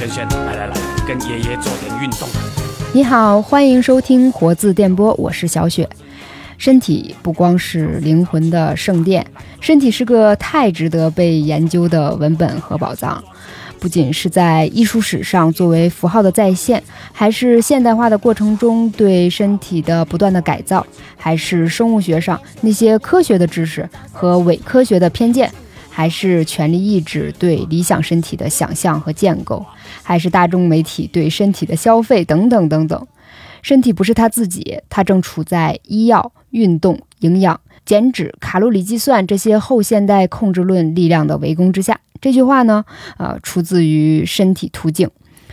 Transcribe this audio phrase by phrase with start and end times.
[0.00, 0.74] 轩轩，来来来，
[1.06, 2.26] 跟爷爷做点运动。
[2.94, 5.86] 你好，欢迎收听活字电波，我是小雪。
[6.56, 9.26] 身体不光是灵魂的圣殿，
[9.60, 13.22] 身体是个太值得被研究的文本和宝藏。
[13.78, 16.82] 不仅是在艺术史上作为符号的再现，
[17.12, 20.86] 还是现代化的过程中对身体的不断的改造，
[21.18, 25.52] 还是生物学上那些科学的知识和伪科学的偏见，
[25.90, 29.66] 还是权力意志对理想身体的想象和建构，
[30.02, 33.06] 还是大众媒体对身体的消费等等等等。
[33.62, 42.00] 身体不是他自己，他正处在医药、运动、营养、减脂、卡路里计算这些后现代控制论力量的围攻之下。
[42.22, 42.84] 这句话呢，
[43.18, 45.06] 呃，出自于《身体图景》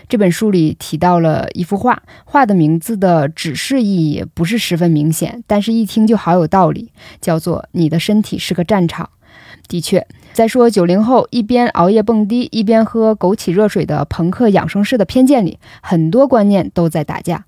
[0.07, 9.09] 这本书里提到了一幅画，画的名字的指示意义不是十分明显，但是一听就好有道理，叫做“你的身体是个战场”。
[9.67, 17.45] 的确，在说九零后一边熬夜蹦迪一边喝枸杞热水的朋克养生式的偏见里，很多观念都在打架。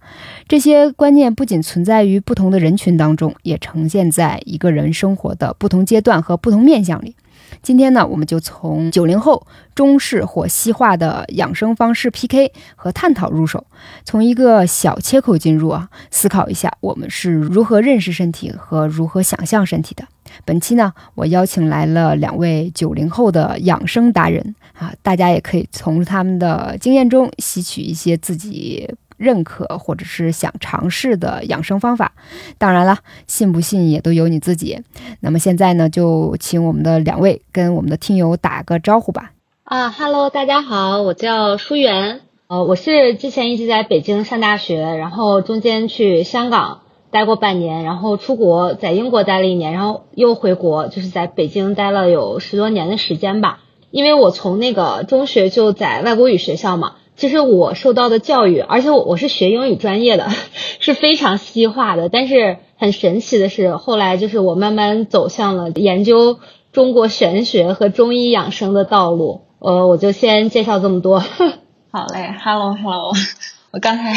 [0.47, 7.15] 这些观念不仅存在于不同的人群当中，也呈现在一个人生活的不同阶段和不同面相里。
[7.61, 13.65] 今天呢，我们就从九零后中式或西化的养生方式 PK 和探讨入手，
[14.03, 20.03] 从一个小切口进入啊，思考一下我们是如何认识身体和如何想象身体的。
[20.45, 28.89] 本期呢，我邀请来了两位九零后的养生达人啊，大家也可以从他们的经验中吸取一些自己。
[29.19, 32.13] 认可或者是想尝试的养生方法，
[32.57, 34.81] 当然了，信不信也都由你自己。
[35.19, 39.33] 那么现在呢，就请我们的两位跟我们的听友打个招呼吧。
[39.65, 46.79] 啊哈喽，大家好，我叫舒媛，呃，我是之前一直在北京上大学，然后中间去香港
[47.11, 53.59] 待过半年，然后出国在英国待了一年，然后又回国，就是在北京待了有十多年的时间吧。
[53.91, 56.93] 因为我从那个中学就在外国语学校嘛。
[57.19, 60.29] 其实我受到的教育，而且我我是学英语专业的，
[60.79, 62.07] 是非常西化的。
[62.07, 66.39] 但是很神奇的是，后来就是我慢慢走向了研究
[66.71, 69.41] 中国玄学和中医养生的道路。
[69.59, 71.19] 呃，我就先介绍这么多。
[71.91, 73.11] 好嘞，Hello Hello，
[73.71, 74.13] 我刚才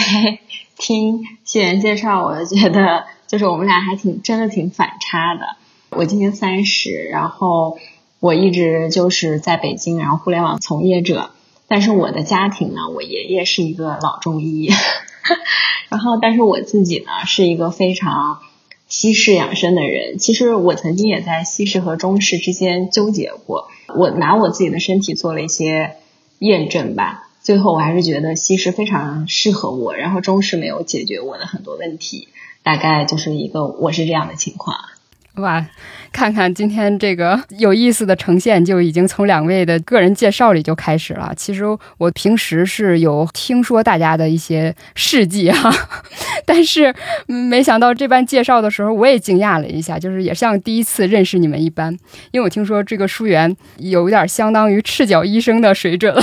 [0.79, 5.57] 听谢源介绍，我就觉得就是我们俩还挺真的挺反差的。
[5.91, 7.79] 我今年三十，然后
[8.21, 11.31] 我一直就是在北京，然后互联网从业者。
[11.73, 14.69] 但是我的家庭呢，我爷爷是一个老中医，
[15.89, 18.41] 然后但是我自己呢是一个非常
[18.89, 20.19] 西式养生的人。
[20.19, 25.97] 其实我曾经也在西式和中式之间纠结过，我拿我自己的身体做了一些
[26.41, 32.29] 验证吧，最后我还是觉得西式非常适合我，然后中式没有解决我的很多问题，
[32.63, 34.77] 大概就是一个我是这样的情况。
[35.37, 35.65] 哇，
[36.13, 41.33] 看看今天这个有意思的呈现，就已经从两位的个人介绍里就开始了。
[41.35, 41.65] 其实
[41.97, 45.73] 我平时是有听说大家的一些事迹哈，
[46.45, 46.95] 但是
[47.27, 51.91] 没想到这般介绍的时候，我也惊讶了一下，就是也像第一次认识你们一般。
[52.31, 56.23] 因为我听说这个书媛有点相当于赤脚医生的水准了，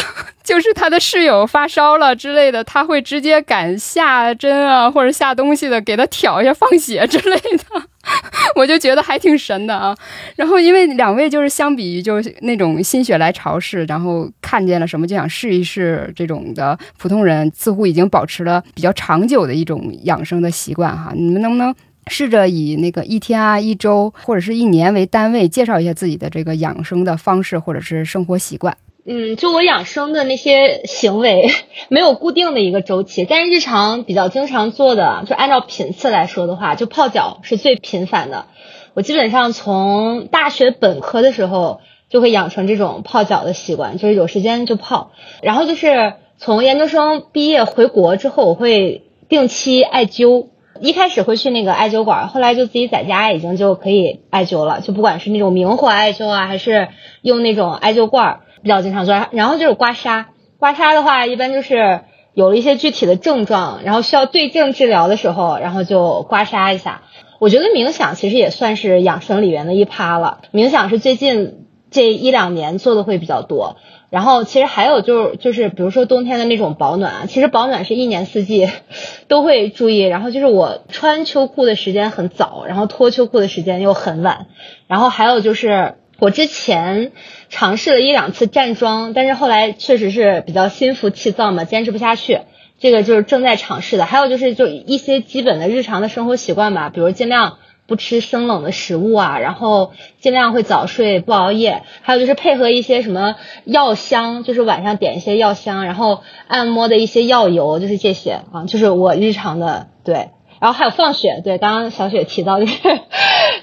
[0.49, 7.83] 就是他的室友发烧了之类的，他会直接赶下针啊，或者下东西的给他挑一下放血之类的。
[8.55, 9.95] 我就觉得还挺神的啊，
[10.35, 21.11] 然后因为两位就是相比于就是那种心血来潮式，然后看见了什么就想试一试这种的普通人，似乎已经保持了比较长久的一种养生的习惯哈。
[21.15, 21.75] 你们能不能
[22.07, 28.75] 试着以那个一天啊、一周或者是一年为单位，介绍一下自己的这个养生的方式或者是生活习惯？
[29.05, 31.49] 嗯，就我养生的那些行为
[31.87, 38.45] 没有固定的一个周期，但是日常比较经常做的，就按照频次来说的话，就泡脚是最频繁的。
[38.93, 45.11] 我基本上从大学本科的时候就会养成这种泡脚的习惯，就是有时间就泡。
[45.41, 50.47] 然后就是从研究生毕业回国之后，我会定期艾灸。
[50.81, 54.81] 一开始会去那个艾灸馆，后来就自己在家已经就可以艾灸了。
[54.81, 56.89] 就不管是那种明火艾灸啊，还是
[57.21, 58.41] 用那种艾灸罐。
[58.61, 60.25] 比较经常做，然后就是刮痧。
[60.57, 62.01] 刮痧的话，一般就是
[62.33, 67.03] 有了一些具体的症状，然后需要对症治疗的时候，然后就刮痧一下。
[67.39, 70.41] 我觉得冥想其实也算是养生里面的一趴了。
[70.51, 73.77] 冥想是最近这一两年做的会比较多。
[74.09, 78.67] 然后其实还有就是就是比如说冬天的那种保暖，其实保暖是一年四季
[79.29, 79.99] 都会注意。
[79.99, 84.47] 然后就是我穿秋裤的时间很早，然后脱秋裤的时间又很晚。
[84.87, 87.13] 然后还有就是我之前。
[87.49, 92.41] 尝试了一两次站桩，但是后来确实是比较心浮气躁嘛，坚持不下去。
[92.79, 94.05] 这个就是正在尝试的。
[94.05, 97.57] 还有就是就一些基本的日常的生活习惯吧，比如尽量
[97.87, 99.91] 不吃生冷的食物啊，然后
[100.21, 103.35] 尽量会早睡不熬夜，还有就是配合一些什么
[103.65, 110.29] 药香，就是晚上点一些药香，然后按摩的一些药油，就是这些啊，就是我日常的对。
[110.59, 112.77] 然后还有放血，对，刚刚小雪提到就是，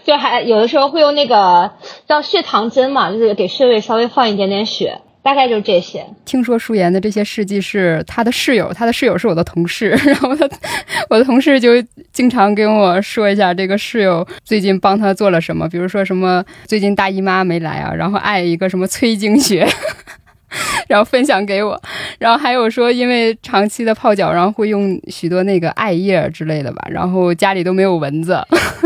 [0.04, 1.70] 就还有的时候会用那个
[2.06, 6.06] 叫血糖针嘛，就是给穴位稍微放一点点血，大概就是这些。
[6.25, 10.48] 听说舒妍的这些事迹是他的室友，他的室友是我的同事， 然后他
[11.10, 11.70] 我的同事就
[12.12, 19.66] 经常跟我说一下这个室友最近帮他做了什么，比如说什么最近大姨妈没来啊，然后爱一个什么催经穴。
[20.88, 21.81] 然后分享给我，
[22.19, 28.38] 然后还有说，因为长期的泡脚，然后会用许多那个艾叶之类的吧，然后家里都没有蚊子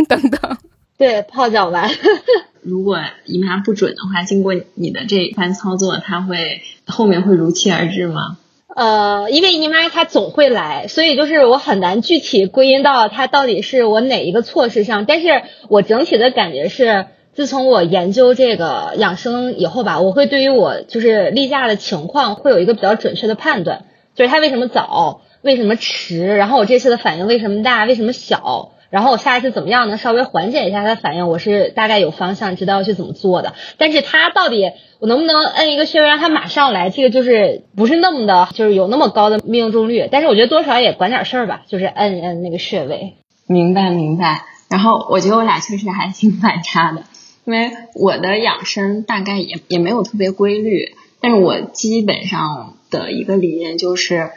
[0.08, 0.56] 等等。
[0.96, 1.90] 对，泡脚丸。
[2.62, 8.38] 如果姨妈不准的话，经过你的这一番操作，它会后面会如期而至吗？
[8.74, 17.06] 呃，因为姨妈她总会来，所以就是我很难具体归因到它到底是我哪一个措施上，但是我整体的感觉是。
[17.40, 33.54] 自从我研究这个养生以后吧，我会对于我就是例假的情况会有一个比较准确的判断，就是它为什么早，为什么迟，然后我这次的反应为什么大，为什么小，然后我下一次怎么样能稍微缓解一下它的反应，我是大概有方向知道要去怎么做的。
[33.78, 40.10] 但是它到底我能不能摁一个穴位让它马上来，这个就是不是那么的，就是有那么高的命中率。
[40.12, 43.14] 但是我觉得多少也管点事儿吧，就是摁摁那个穴位。
[43.46, 44.42] 明白明白。
[44.68, 47.02] 然后我觉得我俩确实还挺反差的。
[47.44, 54.30] 因为我的养生大概也也没有特别规律，但是我基本上的一个理念就是，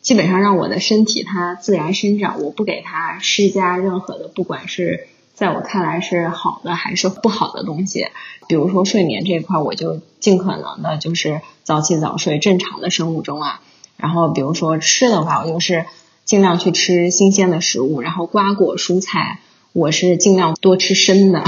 [0.00, 8.06] 基本上让我的身体它自然生长，我不给它施加任何的，不管是在我看来是好的还是不好的东西。
[8.48, 13.60] 比如说睡眠这一块，我就尽可能的就是早起早睡，正常的生物钟啊。
[13.96, 15.84] 然后比如说吃的话，我就是
[16.24, 19.40] 尽量去吃新鲜的食物，然后瓜果蔬菜，
[19.72, 21.44] 我是尽量多吃生的。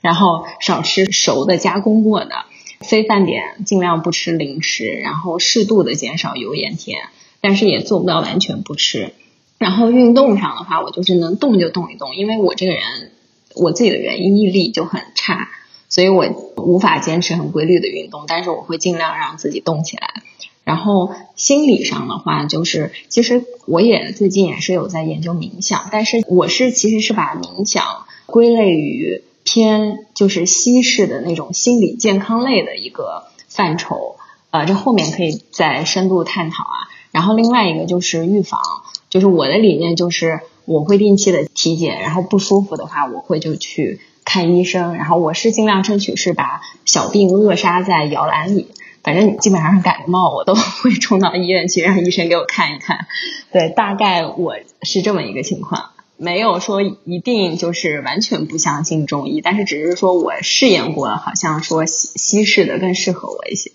[0.00, 2.44] 然后少吃熟的加工过的，
[2.80, 7.00] 非饭点尽量不吃零食，然后适度的减少油盐甜，
[7.40, 9.12] 但是也做不到完全不吃。
[9.58, 13.10] 然后运动上的话，我就是能动就动一动，因为我这个人
[13.56, 15.48] 我自己的原因毅力就很差，
[15.88, 20.22] 所以我无法坚持很规律的运动，但是我会尽量让自己动起来。
[20.62, 29.24] 然后心理上的话，就是其实我也最近也是有在研究冥想，但是我是其实是把冥想归类于。
[29.50, 34.16] 偏就是西式的那种心理健康类的一个范畴，
[34.50, 36.76] 呃，这后面可以再深度探讨啊。
[37.12, 38.60] 然后另外一个就是预防，
[39.08, 48.68] 就是我的理念就是我会定期的体检，然后不舒服的话我会就去看医生，然后我是尽量争取是把小病扼杀在摇篮里，
[49.02, 50.54] 反正基本上是感冒我都
[50.84, 53.06] 会冲到医院去让医生给我看一看。
[53.50, 55.92] 对，大概我是这么一个情况。
[56.20, 63.70] 没有说一定就是完全不相信中医，但是只是说我试验过，好像说西西式的更适合我一些。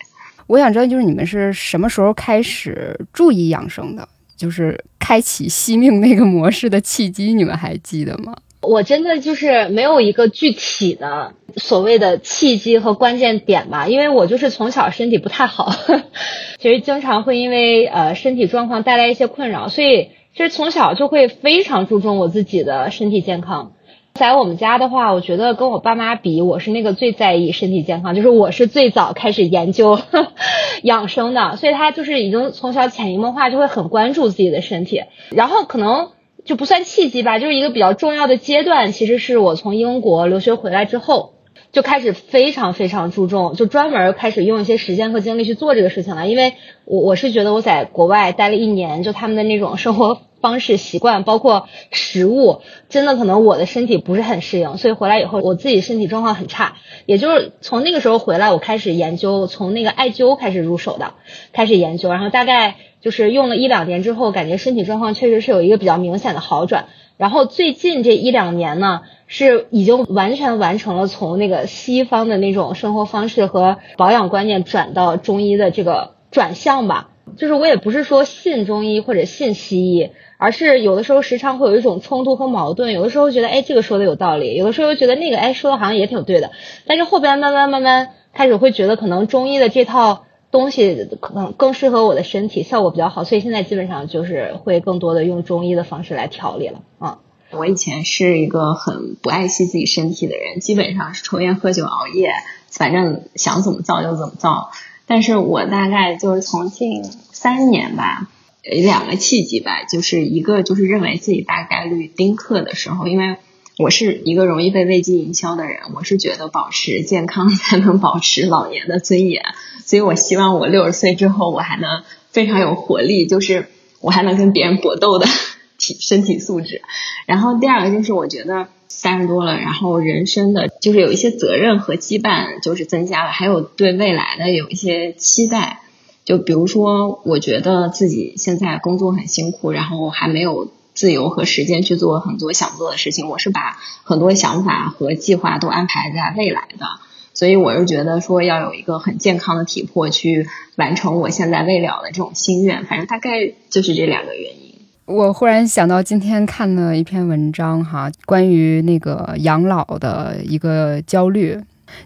[0.45, 4.07] 我想知道，就是你们是什么时候开始注意养生的？
[4.35, 8.35] 就是开启惜命那个模式的契机，你们还记得吗？
[8.59, 15.73] 我真的就是没有一个具体的所谓的契机和关键点吧，因为我就是从小身体不太好，
[16.59, 20.09] 其实经常会因为呃身体状况带来一些困扰，所以。
[20.35, 23.73] 其实从小就会非常注重我自己的身体健康，
[24.15, 29.99] 在我们家的话，我觉得跟我爸妈比，我是那个最在意身体健康，就是我是最早开始研究
[30.81, 36.09] 养生的，所以他就是已经从小潜移默化就会很关注自己的身体，然后可能
[36.45, 41.33] 就不算契机吧，就是一个比较重要的阶段，其实是我从英国留学回来之后。
[41.71, 46.27] 就开始非常非常注重，就专门开始用一些时间和精力去做这个事情了。
[46.27, 46.53] 因为
[46.85, 52.59] 我我是觉得我在国外待了一年，就他们的那种生活方式习惯，包括食物，
[52.89, 56.75] 真的可能我的身体不是很适应，所以回来以后我自己身体状况很差。
[57.05, 61.13] 也就是从那个时候回来，我开始研究，从那个艾灸开始入手的，
[61.53, 66.87] 开始研究，然后大概就是用了一两年之后，感觉身体状况确实是有一个比较明显的好转。
[67.15, 69.01] 然后最近这一两年呢。
[69.25, 77.09] 是已经完全完成了从那个西方的那种生活方式和保养观念转到中医的这个转向吧。
[77.35, 80.11] 就是我也不是说信中医或者信西医，
[80.43, 82.91] 而是有的时候时常会有一种冲突和矛盾。
[82.91, 86.51] 有的时候觉得哎这个说的有道理，有的时候又觉得那个哎说的好像也挺对的。
[86.85, 97.19] 但是后边慢慢慢慢开始会觉得可能中医的这套东西可能更适合我的身体，效果比较好，所以现在基本上就是会更多的用中医的方式来调理了啊。
[97.51, 102.31] 我以前是一个很不爱惜自己身体的人，基本上是抽烟喝酒熬夜，
[102.69, 104.71] 反正想怎么造就怎么造。
[105.07, 108.27] 但是我大概就是从近三年吧，
[108.63, 113.35] 两个契机吧，就是一个就是认为自己大概率丁克的时候，因为
[113.77, 119.43] 我是一个容易被危机营销的人，我是觉得保持健康 才能保持老年的尊严，
[119.83, 123.67] 所以我希望我六十岁之后我还能非常有活力，就是
[123.99, 125.27] 我还能跟别人搏斗的
[125.77, 126.81] 体身体素质。
[127.25, 135.79] 然后第二个就是我觉得三十多了，然后人生的就是有一些责任和羁绊就是增加了，还有对未来的有一些期待。
[136.25, 140.69] 就比如说，我觉得自己现在工作很辛苦，然后还没有。
[140.95, 146.85] 自由和时间去做很多想做的事情，我是把很多想法和计划都安排在未来的，
[147.33, 154.75] 所以我是觉得说要有一个很健康的体魄去完成我现在未了的这种心愿，反正大概就是这两个原因。
[155.05, 161.59] 我忽然想到今天看了一篇文章哈，关于那个养老的一个焦虑。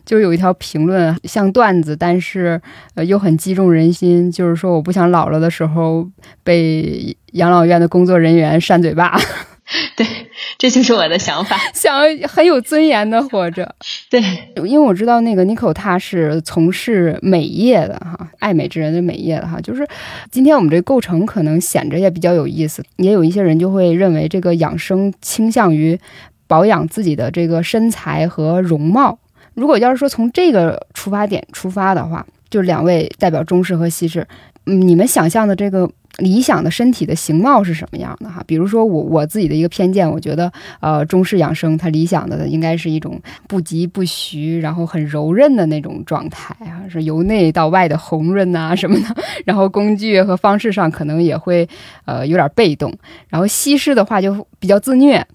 [0.06, 2.62] 就有一条评论像段子，但是
[2.96, 4.32] 呃又很击中人心。
[4.32, 6.08] 就是说，我不想老了的时候
[6.44, 9.18] 被养老院的工作人员扇嘴巴。
[9.98, 10.08] 对，
[10.58, 13.76] 这就是我的想法，想很有尊严的活着。
[14.10, 14.22] 对，
[14.64, 19.60] 因为我知道那个 Nico 他是从事美业的哈，爱美之人的美业的哈。
[19.60, 19.86] 就是
[20.32, 26.00] 今天我们这构成可能显着也比较有意思，也有一些人就会认为这个养生倾向于
[26.48, 29.20] 保养自己的这个身材和容貌。
[29.58, 34.26] 如果要是说从这个出发点出发的话，就两位代表中式和西式，
[34.68, 38.44] 嗯，你们想象的这个理想的身体的形貌是什么样的哈？
[38.46, 49.16] 比如说我我自己的一个偏见，我觉得呃中式养生它理想的应该是一种不疾不徐，然后很柔韧的那种状态啊，是由内到外的红润呐什么的。
[49.44, 51.68] 然后工具和方式上可能也会
[52.06, 52.96] 呃有点被动。
[53.28, 55.26] 然后西式的话就比较自虐。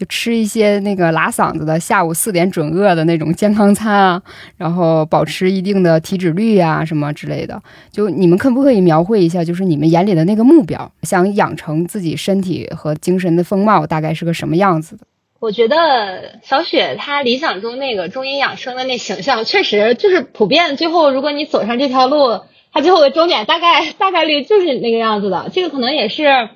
[0.00, 4.22] 就吃一些那个拉嗓子的，下午四点准饿的那种健康餐啊，
[4.56, 7.62] 然后保持一定的体脂率呀，什么之类的。
[7.92, 15.04] 就你们可不可以描绘一下，就是你们眼里的那个目标，想养成自己身体和精神的风貌，大概是个什么样子的？
[15.38, 20.78] 我觉得小雪她理想中那个中医养生的那形象，确实就是普遍。
[20.78, 22.40] 最后，如果你走上这条路，
[22.72, 25.50] 它最后的终点大概大概率就是那个样子的。
[25.52, 26.48] 这个可能也是。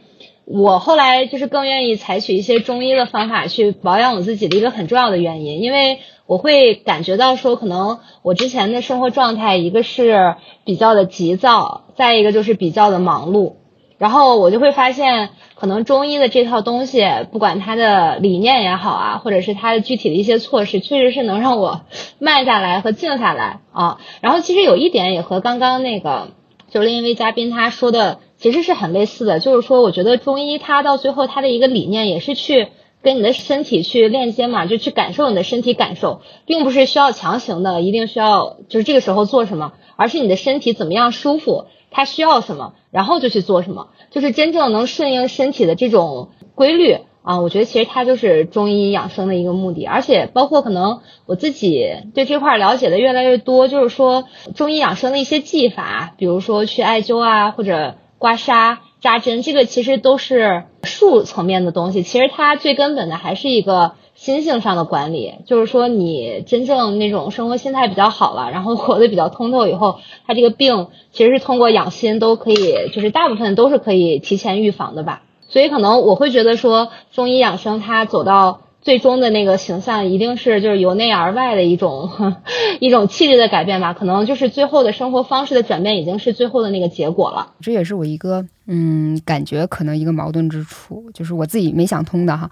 [0.47, 13.55] 我后来就是更愿意采取一些中医的方法去保养我自己的一个很重要的原因，因为我会感觉到说，可能我之前的生活状态，一个是比较的急躁，再一个就是比较的忙碌，
[13.97, 21.81] 然后我就会发现，可能中医的这套东西，不管它的理念也好啊，或者是它的具体的一些措施，确实是能让我
[22.19, 23.99] 慢下来和静下来啊。
[24.21, 26.29] 然后其实有一点也和刚刚那个
[26.71, 28.19] 就是另一位嘉宾他说的。
[28.37, 32.69] 其实是很类似的，就是说，我觉得中医它到最后它的一个理念也是去
[33.03, 46.99] 跟你的身体去链接嘛，就去感受你的身体感受，并不是需要强行的，一定需要就是这个时候做什么，而是你的身体怎么样舒服，它需要什么，然后就去做什么，就是真正能顺应身体的这种规律。
[47.23, 54.25] 啊，我觉得其实它就是中医养生的一个目的，而且包括可能我自己对这块了解的越来越多，就是说
[54.55, 62.03] 中医养生的一些技法，比如说去艾灸啊，或者刮痧、扎针，这个其实都是术层面的东西。
[62.03, 75.23] 其实它最根本的还是一个心性上的管理，就是说你真正那种生活心态比较好了，然后活得比较通透以后，它这个病其实是通过养心都可以，就是大部分都是可以提前预防的吧。
[75.49, 82.11] 所以可能我会觉得说，中医养生它走到最终的那个形象，一定是就是由内而外的一种
[82.81, 83.95] 一种气质的改变吧。
[83.95, 87.55] 可能就是最后的生活方式的转变，已经是最后的那个结果了。
[87.61, 92.51] 这也是我一个嗯感觉可能一个矛盾之处，就是我自己没想通的哈。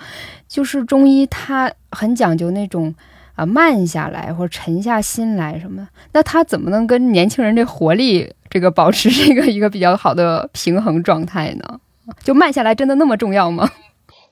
[0.49, 2.95] 就是中医它很讲究那种
[3.35, 11.79] 啊慢下来或者沉下心来什么的，那它怎么能跟年轻人这活力这个保持这个一个比较好的平衡状态呢？
[12.25, 13.71] 就慢下来真的那么重要吗？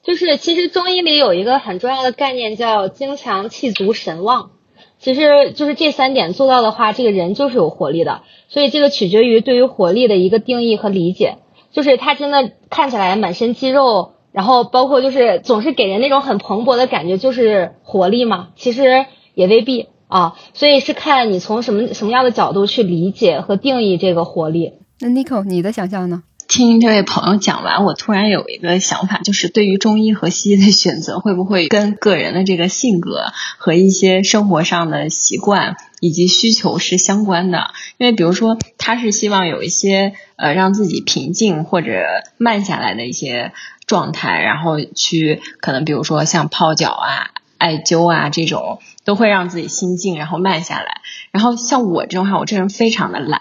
[0.03, 4.51] 就是其实中医里有一个很重要的概念叫精强气足神旺，
[4.99, 8.23] 其实就是这三点做到的话，这个人就是有活力的。
[8.49, 11.39] 所以这个取决于对于活力的一个定义和理解，
[11.71, 18.49] 就是他真的看起来满身肌肉，然后包括就是总是给人那种很蓬勃的感觉，就是活力嘛？
[18.57, 19.05] 其实
[19.35, 20.37] 也未必啊。
[20.55, 24.73] 所以是看你从什么什么样的角度去理解和定义这个活力。
[24.99, 26.23] 那 Nico，你的想象呢？
[26.51, 33.27] 听这位朋友讲完，我突然有一个想法，就是对于中医和西医的选择，会不会跟个人的这个性格
[33.57, 37.71] 和一些生活上的习惯以及需求是相关的？
[37.99, 42.05] 因为比如说，他是希望有一些呃让自己平静或者
[42.37, 43.53] 慢下来的一些
[43.87, 51.01] 状态，然后去可能比如说像泡脚啊、艾灸啊这种，都会让自己心静，然后慢下来。
[51.31, 53.41] 然后像我这种话，我这人非常的懒。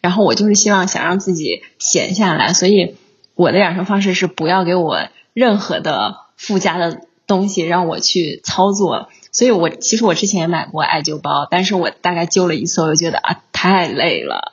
[0.00, 2.96] 然后我就是希望想让自己闲下来，所以
[3.34, 9.08] 我的养生方式是不要给我任何的附加的东西让我去操作。
[9.30, 14.52] 所以我其实我之前也买过艾灸包，但是我大概灸了一次，我就觉得啊太累了，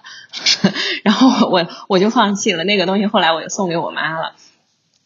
[1.04, 3.06] 然后我我就放弃了那个东西。
[3.06, 4.34] 后来我就送给我妈了。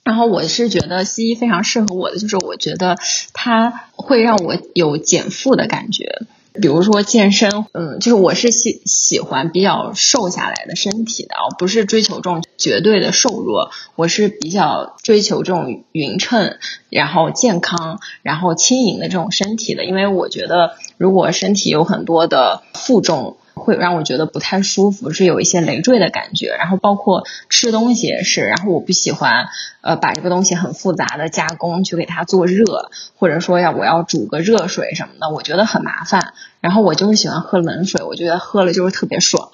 [0.03, 2.98] 然后我是觉得西医非常适合我的，就是我觉得
[3.34, 6.24] 它会让我有减负的感觉。
[6.53, 16.57] 比如说健身，嗯，就是我是喜喜欢比较瘦下来的身体的，我不是追求这种绝对的瘦弱，我是比较追求这种匀称，
[16.89, 19.85] 然后健康，然后轻盈的这种身体的。
[19.85, 23.37] 因为我觉得，如果身体有很多的负重。
[23.59, 26.55] 会让我觉得不太舒服，是有一些累赘的感觉。
[26.57, 29.49] 然后包括吃东西也是，然后我不喜欢
[29.81, 36.33] 呃把这个东西很复杂的加工去给它做热，或者说要我要煮个热水什么的，我觉得很麻烦。
[36.61, 39.49] 然后我就是喜欢喝冷水，我觉得喝了就是特别爽。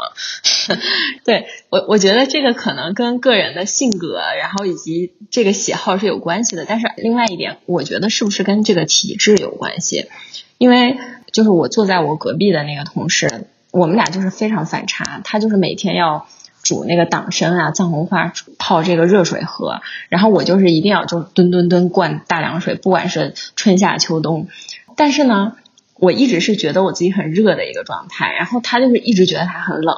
[1.23, 6.65] 对我我觉得这个可能跟个人的性格，然后以及这个喜好是有关系的。
[6.67, 10.09] 但是另外一点，我觉得是不是跟这个体质有关系？
[10.57, 10.97] 因为
[11.31, 13.47] 就是我坐在我隔壁的那个同事。
[13.75, 16.27] 我们俩就是非常反差，他就是每天要
[16.63, 24.47] 煮那个党参啊、藏红花泡这个热水喝，然后我就是一定要就吨吨吨灌大凉水，不管是春夏秋冬。
[24.95, 25.57] 但是呢，
[25.95, 29.97] 我一直是觉得我自己很热的一个状态，然后他就是一直觉得他很冷，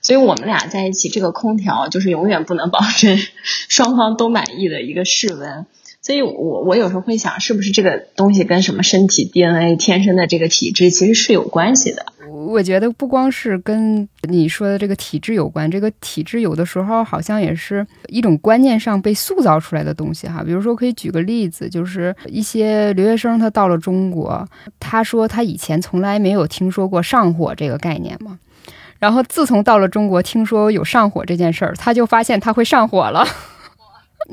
[0.00, 3.18] 所以我们俩在一起，这个空调就是永远不能保证
[3.68, 5.66] 双方都满意的一个室温。
[6.02, 12.06] 所以我我有时候会想，是不是这个东西跟什么身体 DNA 天生的这个体质其实是有关系的。
[12.32, 20.42] 我觉得不光是跟你说的这个体质有关，这个体质有的时候好像也是一种观念上被塑造出来的东西哈。
[20.42, 24.46] 比如说，可以举个例子，就是一些留学生他到了中国，
[24.78, 28.38] 他说他以前从来没有听说过上火这个概念嘛，
[28.98, 33.26] 然后自从到了中国，听说有上火这件事儿，他就发现他会上火了。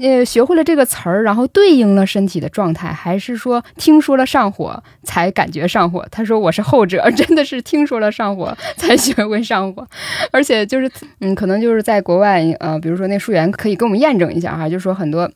[0.01, 6.05] 呃，学会了这个词儿，然后对应了身体的状态，还是说听说了上火才感觉上火？
[6.11, 9.87] 他说我是后者， 真的是听说了上火才学会上火，
[10.31, 15.29] 而且就是嗯，可能就是在国外，呃，比如说那数员可以跟我们验证一下哈，就是说很多。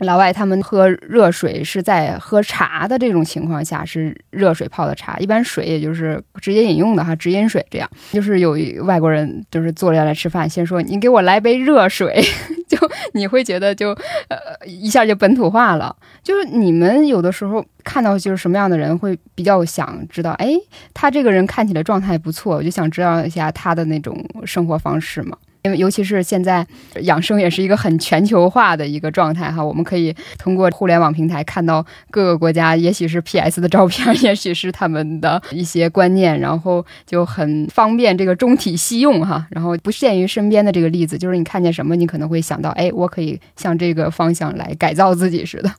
[0.00, 7.88] 老外他们喝热水是在喝茶的这种情况下是热水泡的茶，一般水也就是直接饮用的哈，直饮水这样。
[8.12, 12.22] 就是有外国人就是坐下来吃饭，先说你给我来杯热水，
[12.68, 12.76] 就
[13.12, 13.90] 你会觉得就
[14.28, 15.94] 呃一下就本土化了。
[16.22, 20.52] 就是你们有的时候看到就是什么样的人会比较想知道，哎，
[20.92, 25.36] 他这个人看起来状态不错，我就想知道一下他的那种生活方式嘛。
[25.66, 26.64] 因为尤其是现在
[27.02, 45.72] 养生也是一个很全球化的一个状态哈，我们可以通过互联网平台看到各个国家，也许是 PS 的照片， 也许是他们的一些观念，然后就很方便这个中体西用哈，然后不限于身边的这个例子，就是你看见什么，你可能会想到，哎，我可以向这个方向来改造自己似的。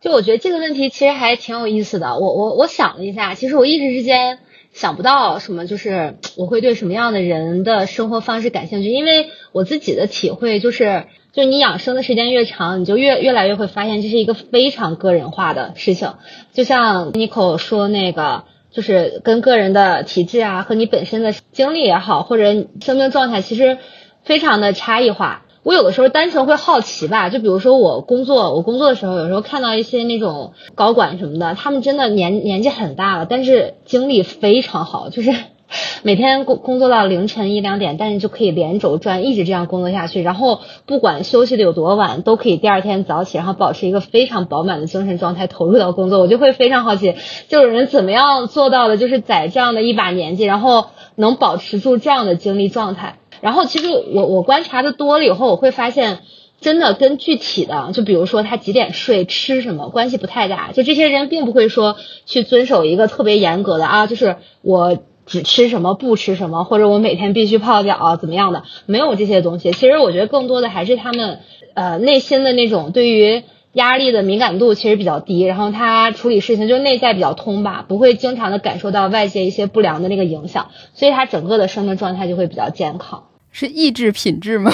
[0.00, 4.38] 就我觉得这个问题其实还挺有意思的，我我我想了一下，其实我一时之间。
[4.76, 16.12] 想不到什么，就是我会对什么样的人的生活方式感兴趣，因为我自己的体会就是，就你养生的时间越长，你就越越来越会发现这是一个非常个人化的事情。
[16.52, 23.78] 就像 n i c o 说那个，就是跟个人的体质啊和你本身的经历也好，或者生命状态，其实
[24.24, 25.45] 非常的差异化。
[25.66, 35.34] 我有的时候单纯会好奇吧，就比如说我工作，我工作的时候，有时候看到一些那种高管什么的，他们真的年年纪很大了，但是精力非常好，就是
[36.04, 47.16] 每天工工作到凌晨一两点，但是就可以连轴转，一直这样工作下去，然后不管休息的有多晚，都可以第二天早起，然后保持一个非常饱满的精神状态投入到工作，我就会非常好奇，
[47.48, 53.18] 这种人怎么样做到的，就是在这样的一把年纪，然后能保持住这样的精力状态。
[53.40, 56.20] 然后其实我我观察的多了以后，我会发现，
[56.60, 60.72] 真的跟具体的，就比如说他几点睡、吃什么关系不太大。
[60.72, 69.72] 就这些人并不会说去遵守一个特别严格的啊，就是我只吃什么不吃什么，或者我每天必须泡脚怎么样的，没有这些东西。
[69.72, 71.40] 其实我觉得更多的还是他们
[71.74, 73.42] 呃内心的那种对于
[73.76, 83.24] 压力的敏感度其实比较低，然后他处理事情就内在比较通吧，不会经常的感受到外界一些不良的那个影响，所以他整个的生命状态就会比较健康。
[83.52, 84.70] 是意志品质吗？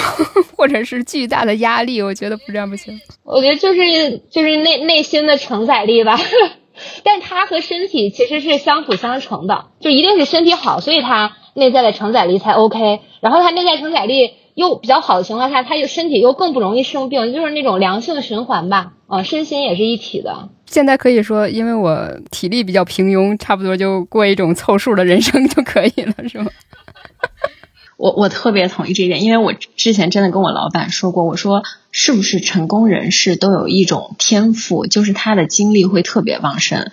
[0.57, 2.01] 或者是巨大的压力？
[2.01, 2.99] 我觉得不这样不行。
[3.23, 6.17] 我觉得就是就是内内心的承载力吧。
[7.03, 13.01] 但他和身体其实是相辅相成的，就一定是身体好，所以他内在的承载力才 OK。
[13.19, 18.93] 然后他内在承载力又比较好的情况下，他又身体又更不容易生病，就是那种良性循环吧。
[19.07, 20.49] 啊，身心也是一体的。
[20.65, 26.49] 现在可以说，因为我体力比较平庸，差不多就过一种凑数的人生就可以了，是吗？
[27.97, 36.91] 我我特别同意这一点，因为我之前真的跟我老板说过，我说是不是成功人士都有一种天赋，就是他的精力会特别旺盛。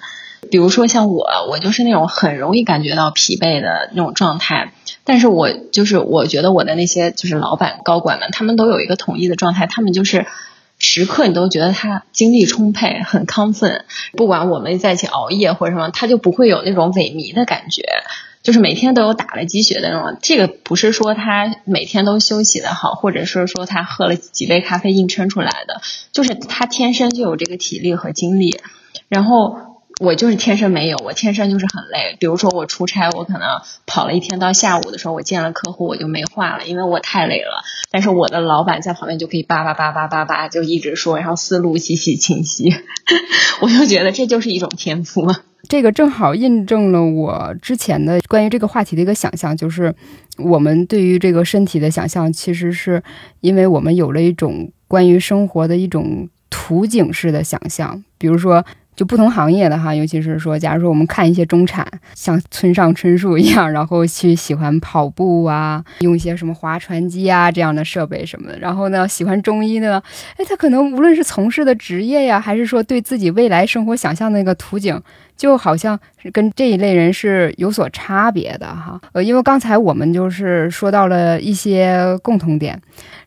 [0.51, 4.73] 比如说像我，我就是那种很容易感觉到疲惫的那种状态，
[5.11, 10.25] 但是我就是我觉得我的那些就是老板高管们，他们都有一个统一的状态，他们就是
[10.79, 17.83] 时刻你都觉得他精力充沛，很亢奋，不管我们在一起熬夜或者什么，他就不会有那种萎靡的感觉。
[18.44, 28.61] 就是每天都有打了鸡血的那种，这个不是说他每天都休息的好，或者是说他喝了几杯咖啡硬撑出来的，就是他天生就有这个体力和精力。
[29.09, 29.70] 然后
[30.01, 32.17] 我就是天生没有，我天生就是很累。
[32.19, 37.63] 比如说我出差，我可能跑了一天到下午的时候，我见了客户我就没话了，因为我太累了。
[37.91, 42.75] 但是我的老板在旁边就可以叭叭叭叭叭叭就一直说，然后思路极其清晰，
[43.61, 45.27] 我就觉得这就是一种天赋。
[45.69, 49.95] 这个正好印证了我之前的关于这个话题的一个想象，就是
[50.39, 53.03] 我们对于这个身体的想象，其实是
[53.41, 58.65] 因为我们有了一种关于生活的一种图景式的想象，比如说。
[59.01, 70.03] 就不同行业的哈，尤其是说，假如说我们看一些中产，像村上春树一样，然后去喜欢跑步啊，用一些什么划船机啊这样的设备什么的，然后呢，喜欢中医呢，
[70.37, 75.01] 哎，他可能无论是从事的职业呀，还是说对自己未来生活想象的那个图景，
[75.40, 79.00] 就好像是跟这一类人是有所差别的哈。
[79.12, 82.79] 呃，因为刚才我们就是说到了一些共同点。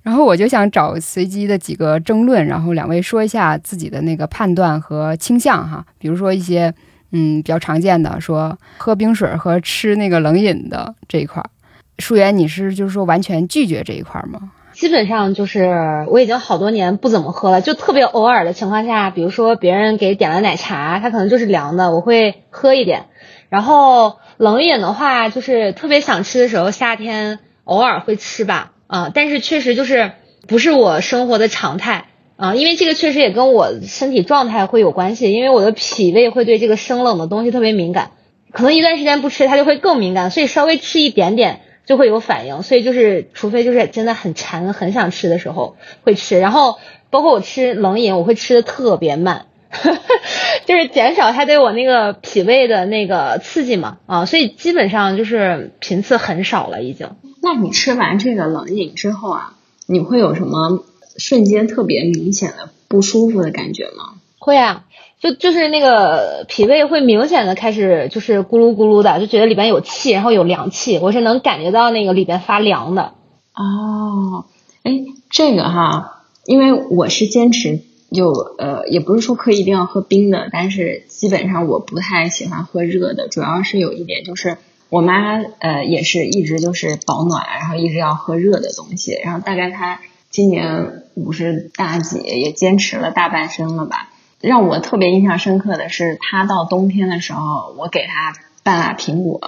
[0.03, 5.83] 然后我就想找随机的几个争论，然后两位说一下自己的那个判断和倾向哈。
[5.97, 6.71] 比如说一些
[7.13, 11.49] 嗯比较常见的，说喝冰水和吃那个冷饮的这一块儿。
[11.97, 14.51] 舒媛，你是就是说完全拒绝这一块吗？
[14.73, 23.05] 基本上就是我已经好多年不怎么喝了，就特别偶尔的情况下，比如说别人给点了奶茶，它可能就是凉的，我会喝一点。
[23.49, 28.71] 然后冷饮的话，就是特别想吃的时候，夏天偶尔会吃吧。
[28.87, 30.11] 啊，但是确实就是
[30.47, 32.05] 不是我生活的常态
[32.35, 38.11] 啊，因为这个确实也跟我身体状态会有关系，因为我的脾胃会对这个生冷的东西特别敏感，
[38.51, 49.47] 可能一段时间不吃它就会更敏感，所以稍微吃一点点就会有反应，所以就是除非就是真的很馋很想吃的时候会吃，然后包括我吃冷饮，我会吃的特别慢，
[50.65, 57.09] 就是减少它对我那个脾胃的那个刺激嘛啊，所以基本上就是频次很少了已经。
[57.41, 60.85] 那你吃完这个冷饮之后啊，你会有什么
[61.17, 64.13] 瞬间特别明显的不舒服的感觉吗？
[64.39, 64.85] 会啊，
[65.23, 73.13] 就就是那个脾胃会明显的开始就是咕噜咕噜的，就觉得里边有气，然后有凉气，我是能感觉到那个里边发凉的。
[73.55, 74.43] 哦，
[74.83, 74.91] 哎，
[75.29, 77.79] 这个哈，因为我是坚持
[78.11, 84.57] 就呃，也不是说可以一定要喝冰的，但是基本上我不太喜欢喝热的，主要是有一点就是。
[84.89, 94.09] 我妈呃也是一直就是保暖，然后一直要喝热的东西，然后大概她今年五十大几，也坚持了大半生了吧。
[94.43, 99.41] 让我特别印象深刻的是，他到冬天的时候，我给他半拉苹果，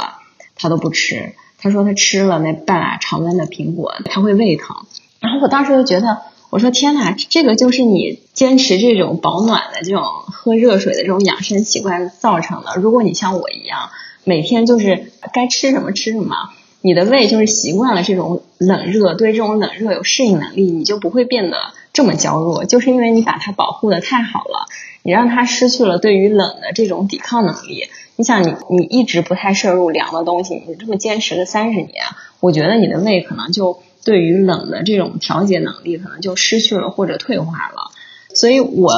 [0.56, 1.34] 他都不吃。
[1.60, 4.86] 他说他吃了那半拉常温的苹果，他会胃疼。
[5.20, 12.82] 然后我当时就觉得，我说天哪，这个就是你坚持这种保暖的这种喝热水的这种养生习惯造成的。
[12.82, 13.90] 如果你像我一样。
[14.28, 16.36] 每天就是该吃什么吃什么，
[16.82, 21.58] 你的胃就是习惯了这种冷热，对这种冷热有适应能力，你就不会变得
[21.96, 22.66] 这么娇弱。
[22.66, 24.68] 就是因为你把它保护的太好了，
[25.02, 27.86] 你让它失去了对于冷的这种抵抗能力。
[28.18, 32.04] 你想，你你一直不太摄入凉的东西，你这么坚持了三十年，
[32.40, 37.92] 我觉得你的胃可能就对于冷的这种调节能力可能就失去了或者退化了。
[38.34, 38.94] 所以我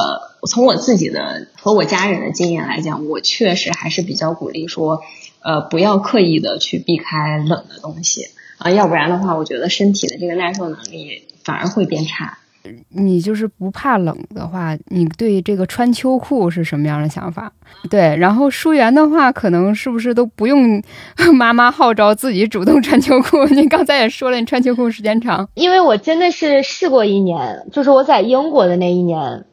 [0.46, 5.00] 从我自己的和我家人的经验来讲，我确实还是比较鼓励说。
[5.40, 8.26] 呃，不要刻意的去避开冷的东西
[8.58, 12.38] 啊，要不然的话，我觉得身体的这个耐受能力反而会变差。
[12.90, 17.52] 你就是不怕冷的话，你对这个穿秋裤是什么样的想法？
[17.90, 20.82] 对，然后舒媛的话，可能是不是都不用
[21.34, 23.44] 妈妈号召自己主动穿秋裤？
[23.54, 25.48] 你刚才也说了，你穿秋裤时间长。
[25.54, 29.44] 因为我真的是试过一年，就是我在英国的那一年，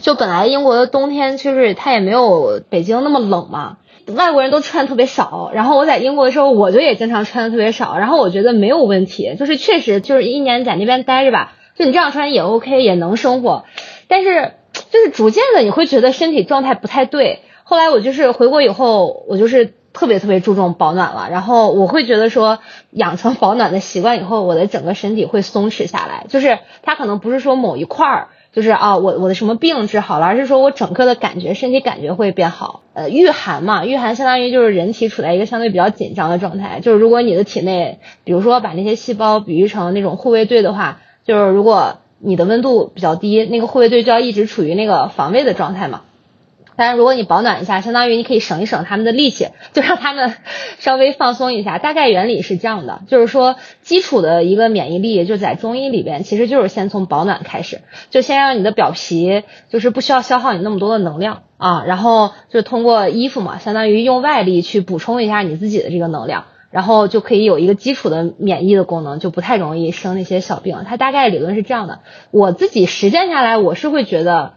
[0.00, 3.78] 就本来英国的冬天就是它也没有北京那么冷嘛。
[4.14, 13.64] 外国人都穿特别少，然后我在英国的时候，我就也经常穿的特别少，然后我觉得没有问题，就是确实就是一年在那边待着吧，就你这样穿也 OK，也能生活，
[14.08, 14.54] 但是
[14.90, 17.40] 就是逐渐的你会觉得身体状态不太对。
[17.64, 22.60] 后来我就是回国以后，我就是特别特别注重保暖了，然后我会觉得说
[22.90, 32.82] 养成保暖的习惯以后，我的整个身体会松弛下来，就是它可能不是说某一块儿，就是啊我我的什么病治好了，而是说我整个的感觉身体感觉会变好。
[32.94, 46.02] 呃御寒嘛，御寒相当于就是人体处在一个相对比较紧张的状态，就是如果你的体内，比如说把那些细胞比喻成那种护卫队的话，就是如果你的温度比较低，那个护卫队就要一直处于那个防卫的状态嘛。
[46.78, 50.34] 但是如果你保暖一下，相当于你可以省一省他们的力气，就让他们
[50.78, 51.78] 稍微放松一下。
[51.78, 66.44] 大概原理是这样的，就是说基础的一个免疫力就在中医里边，其实就是先从保暖开始，就先让你的表皮就是不需要消耗你那么多的能量啊，然后就通过衣服嘛，相当于用外力去补充一下你自己的这个能量，
[66.76, 70.84] 然后就可以有一个基础的免疫的功能，就不太容易生那些小病。
[70.86, 74.52] 它大概理论是这样的，我自己实践下来，我是会觉得。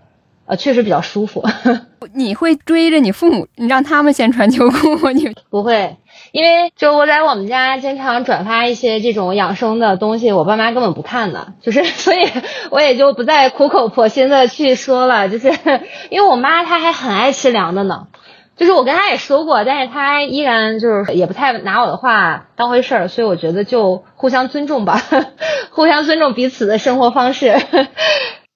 [0.46, 1.46] 呃，确实比较舒服。
[2.16, 5.12] 你会追着你父母，你让他们先穿秋裤吗？
[5.12, 5.96] 你 不会，
[6.32, 12.28] 因为就我在我们家经常转发一些这种养生的东西，我爸妈根本不看的，就是 所以
[12.72, 15.30] 我也就不再苦口婆心的去说了。
[15.30, 15.52] 就是
[16.10, 18.08] 因为我妈她还很爱吃凉的呢，
[18.60, 25.02] 就是我跟他也说过，但是他依然就是也不太拿我的话当回事儿，所以我觉得就互相尊重吧，
[25.72, 27.56] 互相尊重彼此的生活方式。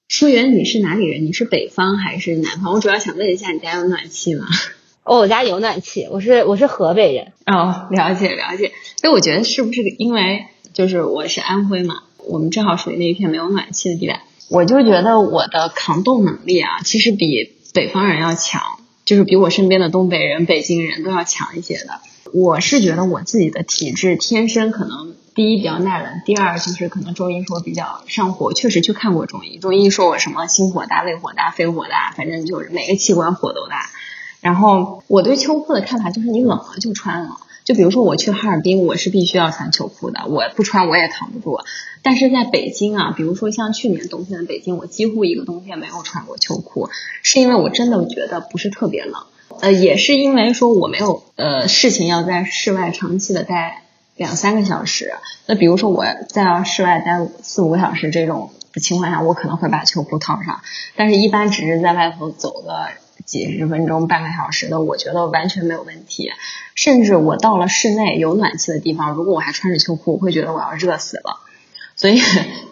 [0.09, 1.25] 舒媛，你是哪里人？
[1.25, 2.73] 你是北方还是南方？
[2.73, 4.45] 我主要想问一下，你家有暖气吗？
[5.05, 7.31] 哦，我家有暖气，我是我是河北人。
[7.45, 8.73] 哦，了解了解。
[8.97, 18.61] 所以我觉得是不是因为就是我是安徽嘛，我们正好属于那一片没有暖气的地带，我就觉得我的抗冻能力啊，其实比北方人要强，
[19.05, 21.99] 就是比我身边的东北人、北京人都要强一些的。
[22.33, 25.15] 我是觉得我自己的体质天生可能。
[25.35, 33.89] 第一比较耐冷，第二就是可能中医说比较上火，确实去看过中医，中医说我什么心火大、胃火大、肺火大，反正就是每个器官火都大。
[34.41, 41.59] 然后我对秋裤的看法就是你冷了就穿了，就比如说我去哈尔滨，我是必须要穿秋裤的，我不穿我也扛不住。
[42.01, 46.89] 但是在北京啊，比如说像去年冬天的北京，我几乎一个冬天没有穿过秋裤，
[47.21, 49.23] 是因为我真的觉得不是特别冷，
[49.61, 53.79] 呃，也是因为说我没有呃事情要在室外长期的待。
[54.15, 55.15] 两三个小时，
[55.47, 60.61] 那比如说我在室外待四五个小时这种的情况下，我可能会把秋裤套上，
[60.95, 62.89] 但是一般只是在外头走个
[63.25, 66.31] 几十分钟、半个小时的，我觉得完全没有问题。
[66.75, 71.39] 甚至我到了室内有暖气的地方，如果我还穿着秋裤，我会觉得我要热死了。
[71.95, 72.19] 所以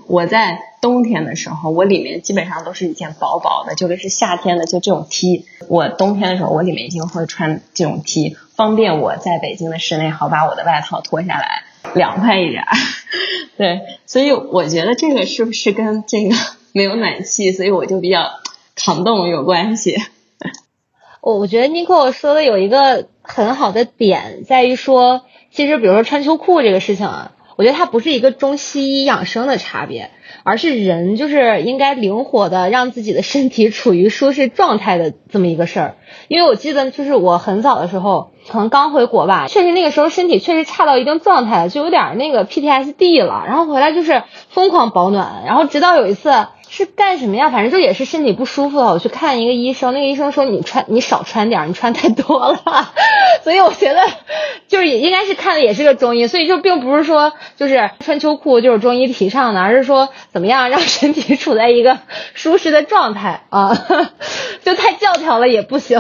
[0.08, 5.46] 我在冬天的时候，我里面基本上都是一件薄薄的，就跟是夏天的就这种 T。
[5.68, 12.64] 我冬天的时候，我里面一定会穿这种 T，方便我在北京的室内好把我的外套脱下来，凉快一点。
[13.58, 16.36] 对，所以我觉得这个是不是跟这个
[16.72, 18.26] 没有暖气，所以我就比较
[18.76, 20.02] 抗冻有关系？
[21.22, 27.32] 我我觉得 Nico 说的有一个很好的点，在于说，其实比如说穿秋裤这个事情啊。
[27.58, 30.10] 我觉得它不是一个中西医养生的差别，
[30.44, 35.96] 而是人就是应该灵活的让自己的身体处于舒适状态的这么一个事儿。
[36.28, 43.44] 因为我记得就是我很早的时候，可能刚回国吧，确实那个时候身体确实差到一定状态了，就有点那个 PTSD 了。
[43.48, 46.32] 然后回来就是疯狂保暖，然后直到有一次。
[46.74, 47.50] 是干什么呀？
[47.50, 52.62] 反正就也是身体不舒服了，我去看一个医生，那个医生说你穿你少穿点，你穿太多了。
[53.44, 54.00] 所以我觉得
[54.70, 62.00] 就是也应该是看的也是个中医，所以就并不是说就是穿秋裤就是中医提倡的，而是说怎么样让身体处在一个
[62.34, 63.74] 舒适的状态啊，
[64.64, 66.00] 就太教条了也不行。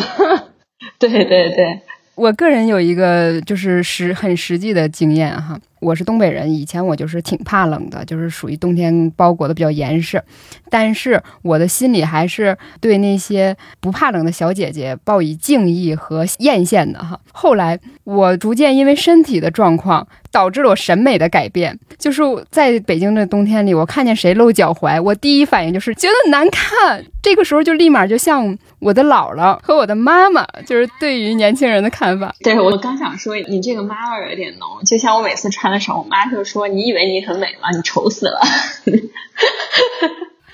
[0.99, 1.81] 对对对，
[2.15, 5.59] 我个人有一个就是实很实际的经验哈。
[5.81, 10.23] 我是东北人，以前我就是挺怕冷的，就是属于冬天包裹的比较严实，
[10.69, 17.19] 但是我的心里还是对那些不怕冷的小姐姐抱以敬意和艳羡的哈。
[17.33, 20.07] 后来我逐渐因为身体的状况。
[20.31, 27.03] 导致了我审美的改变，就是在北京的冬天里，我看见谁露脚踝，我第一反应就是觉得难看。
[27.21, 32.33] 这个时候就立马就像我的姥姥和我的妈妈，就是对于年轻人的看法。
[32.39, 37.69] 对我刚想说，你这个妈味有点浓，就像我每次穿的时候，我妈就说：“你以为你很美吗？
[37.75, 38.39] 你丑死了。”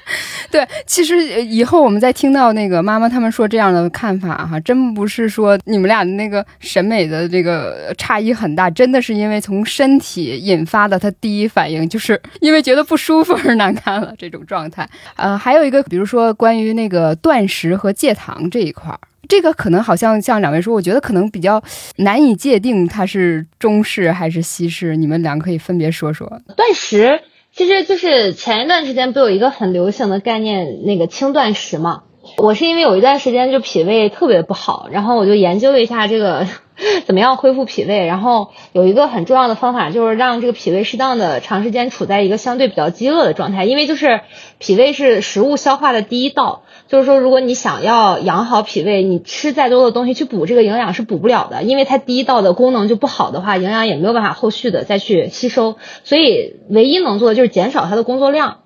[0.49, 14.87] 对，其实以后我们再听到那个妈妈他们说这样的看法哈，真不是说你们俩的那个审美的这个差异很大，真的是因为从身体引发的，他第一反应就是因为觉得不舒服而难看了这种状态。
[15.15, 21.61] 呃，还有一个，比如说关于那个断食和戒糖这一块儿，这个可能好像像两位说，我觉得可能比较
[21.97, 27.19] 难以界定它是中式还是西式，你们两个可以分别说说断食。
[27.57, 32.03] 其实就是前一段时间不有一个很流行的概念，那个轻断食嘛。
[32.37, 36.45] 我是因为有一段时间就脾胃特别不好，然后我就研究了一下这个
[37.07, 38.05] 怎么样恢复脾胃。
[38.05, 44.21] 然后有一个很重要的方法，就是让这个脾胃适当的长时间处在一个相对比较饥饿的状态，因为就是
[44.59, 46.61] 脾胃是食物消化的第一道。
[46.87, 55.75] 就是说，如果你想要养好脾胃，你吃再多的东西去补这个营养是补不了的，因为它第一道的功能就不好的话，营养也没有办法后续的再去吸收。
[56.03, 58.59] 所以唯一能做的就是减少它的工作量。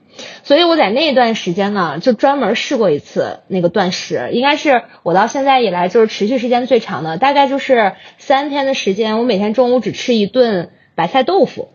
[0.44, 11.70] 所以我在那段时间呢，就专门试过一次那个断食，应该是我到现在以来就是持续时间最长的，大概就是三天的时间，我每天中午只吃一顿白菜豆腐。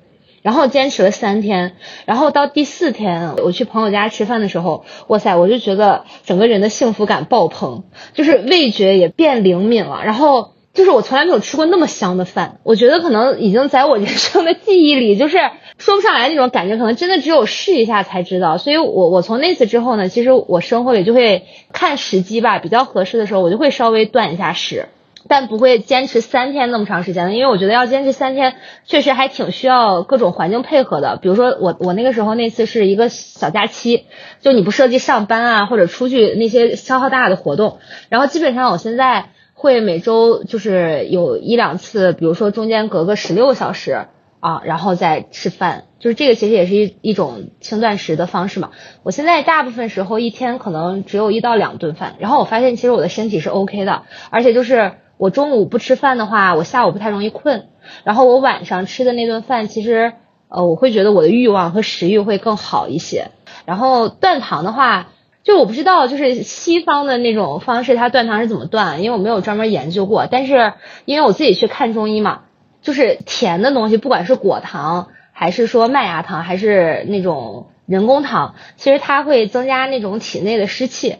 [0.46, 1.72] 然后坚持了三天，
[2.04, 7.82] 然后到第四天，我去朋友家吃饭的时候，哇塞，我就觉得整个人的幸福感爆棚，
[8.14, 10.02] 就是味觉也变灵敏了。
[10.04, 15.36] 然后就是我从来没有吃过那么香的饭，我觉得可能已经在我人生的记忆里，就是
[15.78, 18.56] 说不上来那种感觉，可能真的只有试一下才知道。
[18.56, 24.86] 所以我我从那次之后呢，其实我生活里就会看时机吧，比较合适的时候，我就会稍微断一下食。
[25.28, 31.18] 但不会坚持三天那么长时间的，因为我觉得要坚持三天，确实还挺需要各种环境配合的。
[31.20, 34.06] 比如说我我那个时候那次是一个小假期，
[34.40, 44.06] 就你不涉及上班啊或者出去那些消耗大的活动，然后基本上我现在会每周就是有一两次，比如说中间隔个十六个小时
[44.40, 48.70] 啊，然后再吃饭，就是这个其实也是一一种轻断食的方式嘛。
[49.02, 54.92] 我现在大部分时候一天可能只有一到两顿饭，然后我发现其实我的身体是 OK 的，而且就是。
[55.18, 57.68] 我中午不吃饭的话，我下午不太容易困。
[58.04, 60.12] 然后我晚上吃的那顿饭，其实
[60.48, 63.28] 呃，我会觉得我的欲望和食欲会更好一些。
[63.64, 65.08] 然后断糖的话，
[65.42, 69.02] 就我不知道，就是西方的那种方式，它断糖是怎么断？
[69.02, 70.26] 因为我没有专门研究过。
[70.30, 70.74] 但是
[71.04, 72.42] 因为我自己去看中医嘛，
[72.82, 81.16] 就是甜的东西，不管是果糖，还是说麦芽糖，还是那种人工糖，其实它会增加那种体内的湿气。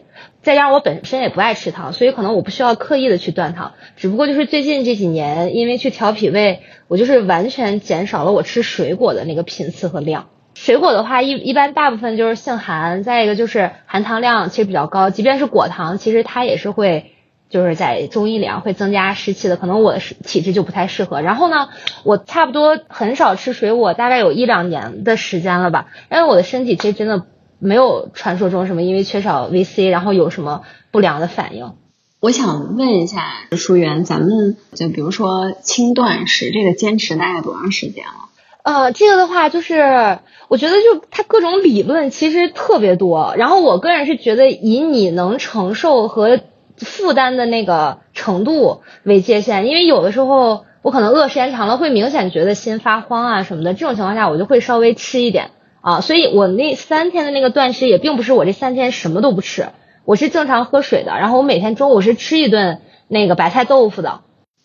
[0.47, 10.29] 再加上我本身也不爱吃糖，所以可能我不需要刻意的去断糖，只不过就是最近这几年，因为去调脾胃，我就是完全减少了我吃水果的那个频次和量。
[10.53, 17.11] 水果的话，一一般大部分就是性寒，再一个就是含糖量其实比较高，即便是果糖，其实它也是会
[17.49, 21.19] 就是在中医里啊会增加湿气的，可能我的体质就不太适合。
[21.19, 21.67] 然后呢，
[22.05, 27.25] 我差不多很少吃水果，大概有一两年的时间了吧，因为我的身体其实真的。
[27.59, 31.73] 没有传说中什么因为缺少 VC 然后有什么不良的反应。
[32.19, 38.29] 我想问一下淑媛，咱们就比如说轻断食这个坚持大概多长时间了？
[38.63, 46.39] 呃，这个的话就是我觉得就它各种理论其实特别多，然后我个人是觉得以你能承受和
[46.75, 55.51] 负担的那个程度为界限，因为有的时候我可能饿时间长了会明显觉得心发慌啊什么的，这种情况下我就会稍微吃一点。
[55.87, 59.69] 啊，所以我那三天的那个断食也并不是我这三天什么都不吃，
[60.03, 64.19] 我是正常喝水的，然后我每天中午是吃一顿那个白菜豆腐的。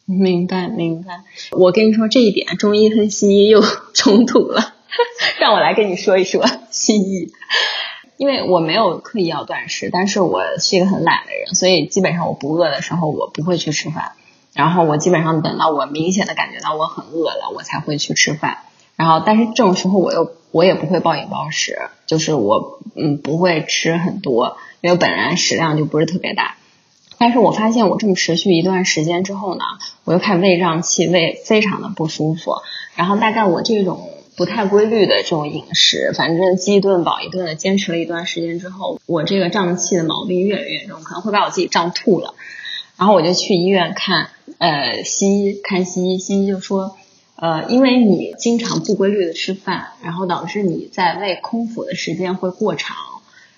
[0.04, 1.20] 明白明白，
[1.52, 3.62] 我跟你说这一点，中医和西医又
[3.94, 4.74] 冲突了，
[5.38, 7.30] 让我来跟你说一说西医，
[8.16, 14.10] 因为我没有刻意要断食，但是我是一个很懒的人，所以基本上我不饿的时候我不会去吃饭，
[14.54, 18.58] 然后我基本上等到我明显的感觉到我很饿了，我才会去吃饭。
[18.96, 26.56] 然后，但是这种时候我又我也不会暴饮暴食，就是我嗯不会吃很多，因为本来食量就不是特别大。
[27.18, 29.64] 但是我发现我这么持续一段时间之后呢，
[30.04, 32.56] 我又开始胃胀气，胃非常的不舒服。
[32.96, 42.34] 然后大概我这种不太规律的这种饮食，反正饥一顿饱一顿的坚持了一段时间之后，我这个胀气的毛病越来越严重，可能会把我自己胀吐了。
[42.98, 46.96] 然后我就去医院看呃西医，看西医，西医就说。
[47.42, 52.96] 呃，因为你经常不规律的吃饭，然后导致你在胃空腹的时间会过长，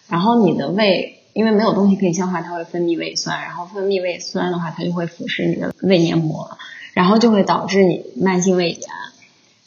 [0.09, 6.57] 然后你的胃因为没有东西可以消化，它会分泌胃酸，然后分泌胃酸的话，它就会腐蚀你的胃黏膜，
[6.95, 8.89] 然后就会导致你慢性胃炎。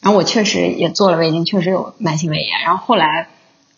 [0.00, 2.60] 然后我确实也做了胃镜，确实有慢性胃炎。
[2.64, 3.28] 然后后来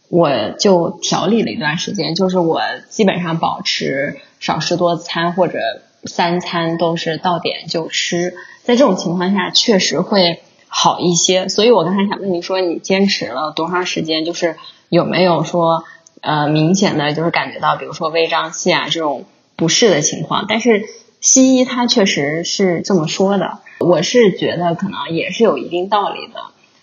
[0.08, 5.58] 我就调理了一段时间，就是我基本上保持少食多餐，或者
[6.04, 8.34] 三餐都是到点就吃。
[8.62, 11.48] 在这种情况下，确实会好一些。
[11.48, 14.24] 所以我刚才想问你说，你坚持了多长时间？
[14.24, 14.56] 就是
[14.88, 15.84] 有没有说
[16.20, 19.24] 呃明显的就是感觉到，比如说胃胀气啊这种
[19.56, 20.46] 不适的情况？
[20.48, 20.84] 但是
[21.20, 26.40] 西医它确实是这么说的，我是觉得可能也是有一定道理的。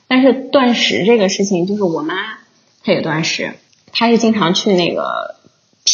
[0.07, 2.15] 但是断食这个事情，就是我妈
[2.83, 3.53] 她也断食，
[3.91, 5.36] 她是经常去那个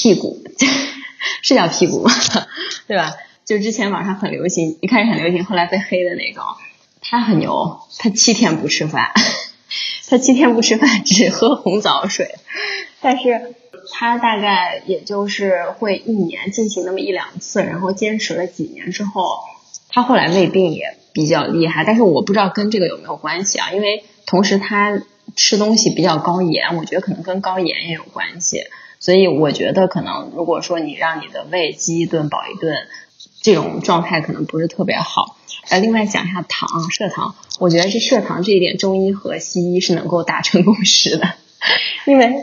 [0.03, 0.43] 屁股，
[1.41, 2.11] 是叫屁股吗？
[2.87, 3.15] 对吧？
[3.45, 6.43] 就之前网上很流行，一开始很流行，后来被黑的那种，
[6.99, 9.11] 他很牛，他七天不吃饭，
[10.09, 12.35] 他七天不吃饭，只喝红枣水，
[12.99, 13.55] 但是
[13.93, 19.39] 他大概也就是会一年进行那么一两次，然后坚持了几年之后，
[19.87, 25.01] 他后来胃病也比较厉害，但是我不知道跟这个有没有关系啊，因为同时他
[25.37, 28.65] 吃东西比较高盐，我觉得可能跟高盐也有关系。
[29.03, 32.73] 所以我觉得可能如果说你让你的胃饥一顿饱一顿，
[33.41, 35.35] 这种状态可能不是特别好。
[35.67, 41.35] 呃，另外讲一下糖，蔗糖，我觉得这蔗糖这一点，中医和西医是能够达成共识的，
[42.05, 42.33] 因为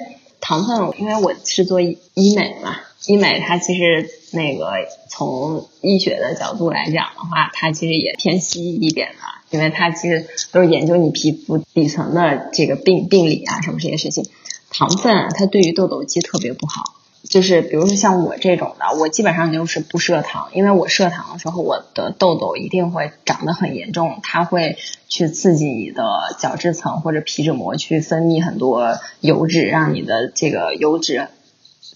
[0.43, 1.97] 糖分，因为我是做医
[2.37, 4.71] 美嘛，医美它其实那个
[5.09, 14.27] 从医学的角度来讲的话，它其实也偏西医一点的，因为它其实都是研究你皮肤底层的这个病病理啊什么这些事情。
[14.71, 16.95] 糖分它对于痘痘肌特别不好，
[17.29, 26.03] 就是比如说像我这种的，我基本上就是不设糖，因为我设糖的时候，我的痘痘一定会长得很严重，它会去刺激你的
[26.39, 31.29] 角质层或者皮脂膜去分泌很多油脂，让你的这个油脂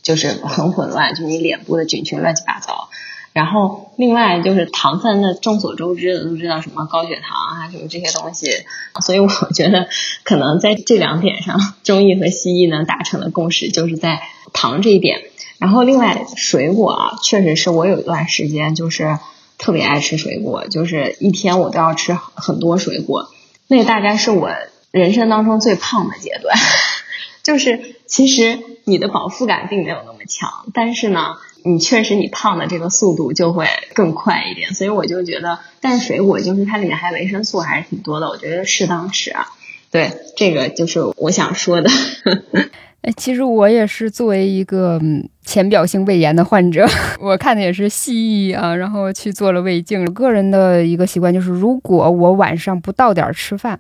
[0.03, 2.91] 就是很混乱，就你脸部的菌群乱七八糟。
[3.35, 8.65] 然后，另外就是糖分，那众所周知的都知道什么高血糖啊，什么这些东西。
[9.05, 9.89] 所以我觉得，
[10.23, 14.23] 可能在这两点上，中医和西医能达成的共识就是在
[14.53, 15.25] 糖这一点。
[15.59, 19.19] 然后，另外水果啊，确实是我有一段时间就是
[19.59, 23.31] 特别爱吃水果，就是一天我都要吃很多水果。
[23.67, 24.53] 那大概是我
[24.93, 26.57] 人生当中最胖的阶段。
[27.43, 31.35] 就是其实你的饱腹感并没有那么强，但是呢。
[31.65, 39.47] 你确实，你胖的这个速度就会更快一点，所以我就觉得，但水果就是它里面含维生素还是挺多的，我觉得适当吃啊。
[39.91, 41.89] 对，这个就是我想说的。
[43.03, 45.01] 哎，其实我也是作为一个
[45.45, 46.87] 浅表性胃炎的患者，
[47.21, 50.05] 我看的也是西医啊，然后去做了胃镜。
[50.13, 53.79] 个人的一个习惯就是，如果我晚上不到点吃饭，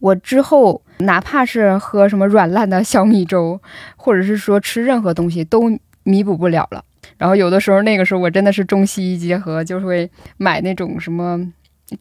[0.00, 3.60] 我之后哪怕是喝什么软烂的小米粥，
[3.96, 6.84] 或者是说吃任何东西，都弥补不了了。
[7.18, 11.40] 然后有的时候，那个时候我真的是中西医结合，就会买那种什么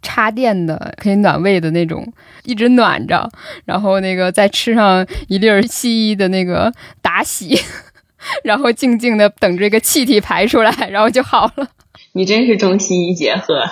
[0.02, 2.06] 插电的可以暖胃的那种，
[2.44, 3.30] 一直暖着，
[3.66, 7.58] 然后那个再吃上一粒儿西医的那个达喜，
[8.44, 11.68] 然后静静的等这个气体排出来，然后就好了。
[12.14, 13.64] 你真是中西医结合。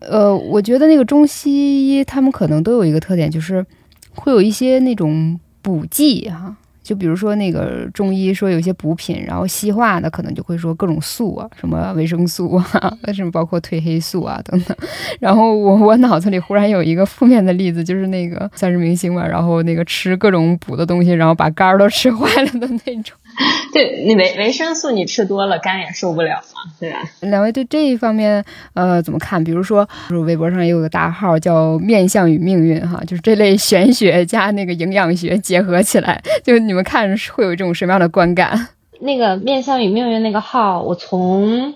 [0.00, 3.66] 呃，我觉得那个中西医他们可能都有一个特点，就是
[4.14, 6.56] 会有一些那种补剂哈。
[6.88, 12.64] 就比如说那个中医说有些补品，然后西化的可能就会说各种素啊，什么维生素啊，
[13.12, 14.74] 什么包括褪黑素啊等等。
[15.20, 23.14] 然后我我脑子里忽然有一个负面的例子，就是那个算是明星嘛，然后那个吃各种补的东西，然后把肝儿都吃坏了的那种。
[23.70, 26.98] 对，你维维生素你吃多了，肝也受不了嘛，对吧？
[27.20, 29.44] 两位对这一方面呃怎么看？
[29.44, 38.68] 比如说，就是微博上也有个大号叫“面相与命运”哈，就是这类玄学加那个营养学结合起来，就你们们看会有这种什么样的观感？
[39.00, 41.74] 那个“面相与命运”那个号，我从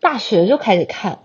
[0.00, 1.18] 大学就开始看，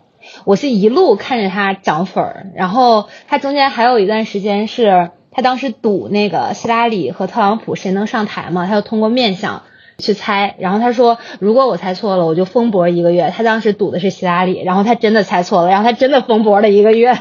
[0.43, 9.63] 我是一路看着他涨粉儿，然后他中间还有一段时间是他当时赌那个希拉里和特朗普谁能上台嘛，他就通过面相。
[9.99, 13.32] 去猜，然后他说，如果我猜错了，我就封博一个月。
[13.34, 17.15] 他当时赌的是希拉里，然后他真的猜错了，然后他真的封博了一个月。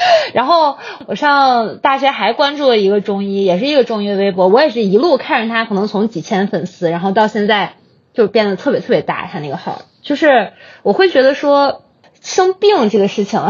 [0.34, 7.74] 然后我上大学还关注了一个中医，也是一个中医的微博，我也是一路看着他，可能从几千粉丝，然后到现在
[8.14, 9.28] 就变得特别特别大。
[9.32, 11.82] 他那个号，就是我会觉得说
[12.20, 13.40] 生病这个事情，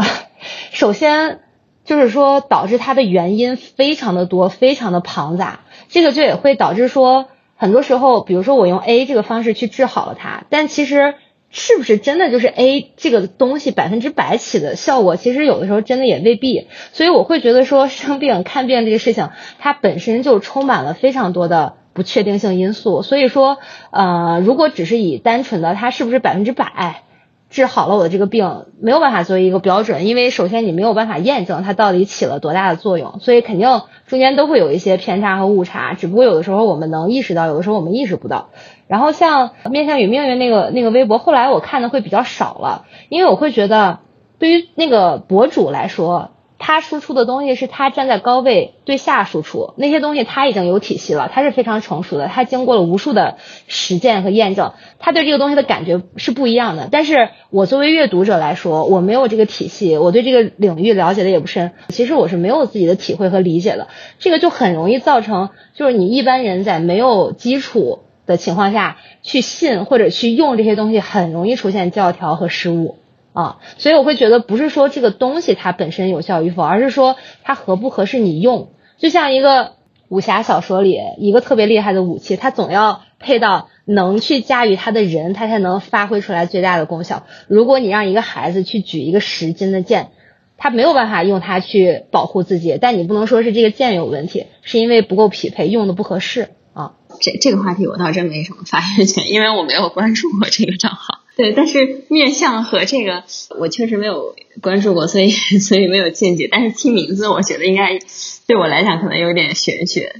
[0.71, 1.39] 首先
[1.85, 7.27] 就是说导致他的原因非常的多，非常的庞杂，这个就也会导致说。
[7.61, 11.15] 很多时候，比如说我用 A 这个方式去治好了它，但其实
[11.51, 15.15] 是不是真的就是 A 这个东西百分之百起的效果？
[15.15, 16.67] 其实有的时候真的也未必。
[16.93, 23.01] 所以我会觉得说生病看病这个事情，它本身就充满了非常多的不确定性因素。
[23.01, 23.57] 所以说，
[23.91, 27.03] 呃，如果只是以单纯的它是不是百分之百。
[27.49, 38.49] 治好了我的这个病，没有办法作为一个标准，因为首先你没有办法验证它到底起了多大的作用，所以肯定中间都会有一些偏差和误差，只不过有的时候我们能意识到，有的时候我们意识不到。
[38.87, 43.99] 然后像面向与命运那个那个微博，后来我看的会比较少了，因为我会觉得
[44.37, 46.31] 对于那个博主来说。
[46.59, 53.37] 他输出的东西是他站在高位对下输出，那些东西他已经有体系了，他是非常成熟的，他经过了无数的
[53.67, 56.89] 实践和验证，他对这个东西的感觉是不一样的。
[56.91, 63.87] 但是我作为阅读者来说，我没有这个体系，我对这个领域了解的也不深，其实我是没有自己的体会和理解的，
[64.19, 72.97] 这个就很容易造成，就是你一般人在没有基础的情况下去信或者去用这些东西，很容易出现教条和失误。
[73.39, 78.71] 啊，所以我会觉得不是说这个东西它本身有效与否，而是说它合不合适你用。
[78.97, 79.75] 就像一个
[80.09, 87.25] 武侠小说里一个特别厉害的武器，它总要配到能去驾驭它的人，它才能发挥出来最大的功效。
[87.47, 90.11] 如果你让一个孩子去举一个十斤的剑，
[90.57, 96.95] 他没有办法用它去保护自己，但你不能说是这个剑有问题，是因为不够匹配，用的不合适啊。
[97.21, 101.19] 这这个话题我倒真没什么发言权，因为我没有关注过这个账号。
[101.39, 103.23] 对，但是面相和这个
[103.57, 106.49] 我确实没有关注过，所以所以没有见解。
[106.51, 107.97] 但是听名字，我觉得应该
[108.45, 110.13] 对我来讲可能有点玄学，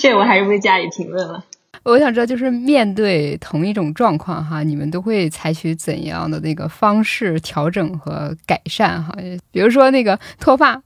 [0.00, 1.44] 这我还是不加以评论了。
[1.84, 9.16] 我想知道，就是面对同一种状况哈，你们都会采取怎样的那个方式调整和改善哈？
[9.52, 10.82] 比如说那个脱发。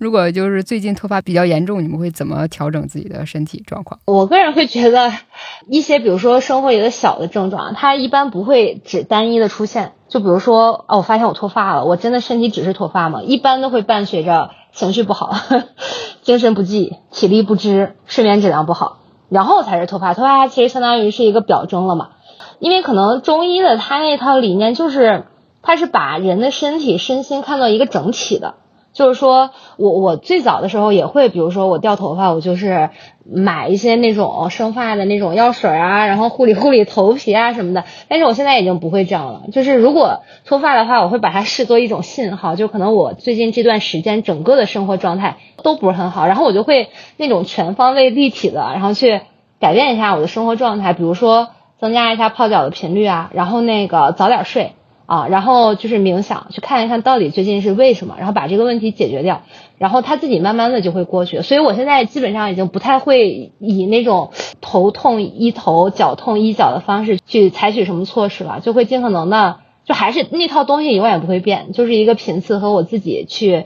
[0.00, 4.00] 如果就是最近脱发比较严重，你们会怎么调整自己的身体状况？
[4.06, 5.12] 我个人会觉得，
[5.68, 9.92] 一些比如说生活里的小的症状，它一般不会只单一的出现。
[10.08, 13.20] 就比如说，哦，我发现我脱发了，我真的身体只是脱发吗？
[13.22, 15.34] 一般都会伴随着情绪不好、
[16.24, 20.14] 精神不济、体力不支、睡眠质量不好，然后才是脱发。
[20.14, 22.12] 脱发其实相当于是一个表征了嘛，
[22.58, 25.26] 因为可能中医的它那套理念就是，
[25.60, 28.54] 它是把人的身体身心看作一个整体的。
[28.92, 32.90] 就是说，我我最早的时候也会，比如说我掉头发，我就是
[33.24, 37.84] 买一些那种生发的那种药水啊，然后护理护理头皮啊什么的。
[38.08, 39.42] 但是我现在已经不会这样了。
[39.52, 49.20] 就是如果脱发的话，我会把它视作一种信号，就可能我最近这段时间整个的生活状态都不是很好，然后我就会那种全方位立体的，然后去
[49.60, 54.72] 改变一下我的生活状态，比如说增加一下泡脚的频率啊，然后那个早点睡。
[55.10, 59.42] 啊，然后就是冥想，去看一看到底最近是为什么，然后把这个问题解决掉，
[59.76, 61.42] 然后他自己慢慢的就会过去。
[61.42, 64.30] 所以我现在基本上已经不太会以那种
[64.60, 73.64] 头痛医头、脚痛医脚的方式去采取什么措施了，就会尽可能的，就还是那套东西永远不会变，就是一个频次和我自己去。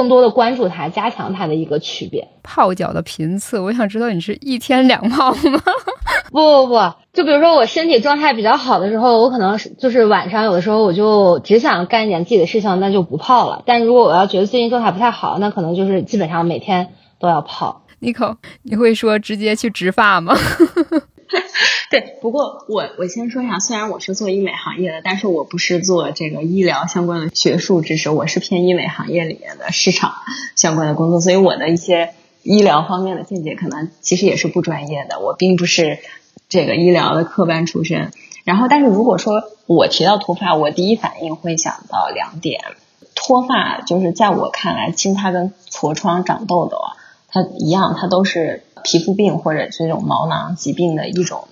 [0.00, 2.26] 更多的关注它，加强它的一个区别。
[2.42, 5.60] 泡脚的频次，我想知道你是一天两泡吗？
[6.32, 13.62] 不不不，就比如说我身体状态比较好的时候，我可能是就是晚上有的时候我就只想干一点自己的事情，那就不泡了。
[13.66, 17.82] 但如果我要觉得最近状态不太好，那可能就是基本上每天都要泡。
[18.00, 20.34] Nico，你会说直接去植发吗？
[21.90, 30.12] 对，不过我我先说一下，虽然我是做医美行业的，但是我不是做这个医疗相关的学术知识，我是偏医美行业里面的市场
[30.54, 32.14] 相关的工作，所以我的一些
[32.44, 35.98] 医疗方面的见解可能其实也是不专业的，我并不是
[36.48, 38.12] 这个医疗的科班出身。
[38.44, 42.60] 然后，但是如果说我提到脱发，我第一反应会想到两点，
[43.16, 46.94] 脱发就是在我看来，其实它跟痤疮、长痘痘啊，
[47.26, 48.62] 它一样，它都是。
[48.82, 51.46] 皮肤病或者这种毛囊疾病的一种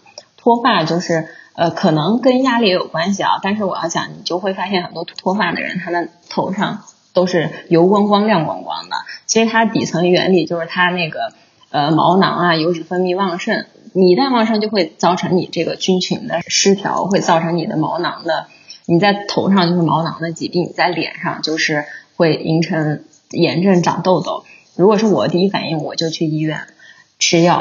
[0.49, 3.33] 脱发，就是呃可能跟压力也有关系啊。
[3.43, 8.97] 但是我要讲，你就会发现很多脱发的人，他的头上都是油光光、亮光光的。
[9.27, 11.35] 其实它底层原理就是它那个
[11.69, 18.47] 呃毛囊啊油脂分泌旺盛，你一旦旺盛就会造成你这个菌群的失调，会造成你的毛囊的
[18.87, 21.85] 你在头上就是毛囊的疾病，你在脸上就是
[22.17, 24.45] 会形成炎症、长痘痘。
[24.77, 26.61] 如果是我第一反应，我就去医院。
[27.21, 27.61] 吃药，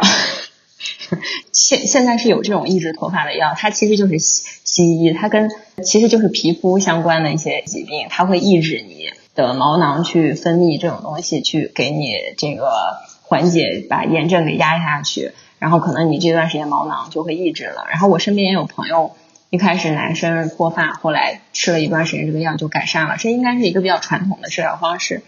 [1.51, 5.49] 现现在是有这种抑制脱发的药，它其实就是西西医，它跟
[5.83, 17.85] 其实就是皮肤相关的一些疾病，它会抑制你的毛囊去分泌这种东西，去给你这个缓解，把炎症给压下去，然后可能你这段时间毛囊就会抑制了。
[17.89, 19.15] 然后我身边也有朋友，
[19.49, 25.21] 一开始男生脱发，后来吃了一段时间这个药就改善了，这应该是一个比较传统的治疗方式。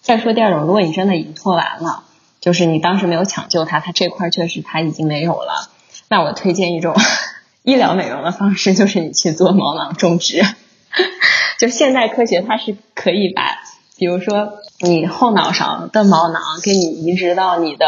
[0.00, 2.04] 再说第二种，如果你真的已经脱完了。
[2.40, 5.70] 就是你当时没有抢救它，它这块确实它已经没有了。
[6.08, 6.94] 那我推荐一种
[7.62, 10.42] 医疗美容的方式，就是你去做毛囊种植。
[11.58, 13.42] 就现代科学它是可以把，
[13.96, 17.86] 比如说你后脑勺的毛囊给你移植到你的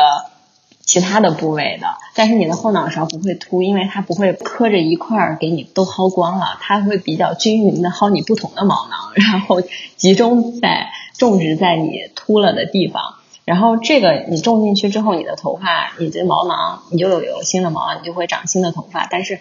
[0.85, 9.63] 其他的部位的，但是你的后脑勺不会秃，因为它不会磕着一块儿给你都薅光了，它会比较均匀的薅你不同的毛囊，然后
[9.97, 13.15] 集中在种植在你秃了的地方。
[13.51, 19.09] 然后这个你种进去之后，你的头发，你的毛囊，你就有有新的毛囊，你就会长新的头发。
[19.11, 19.41] 但是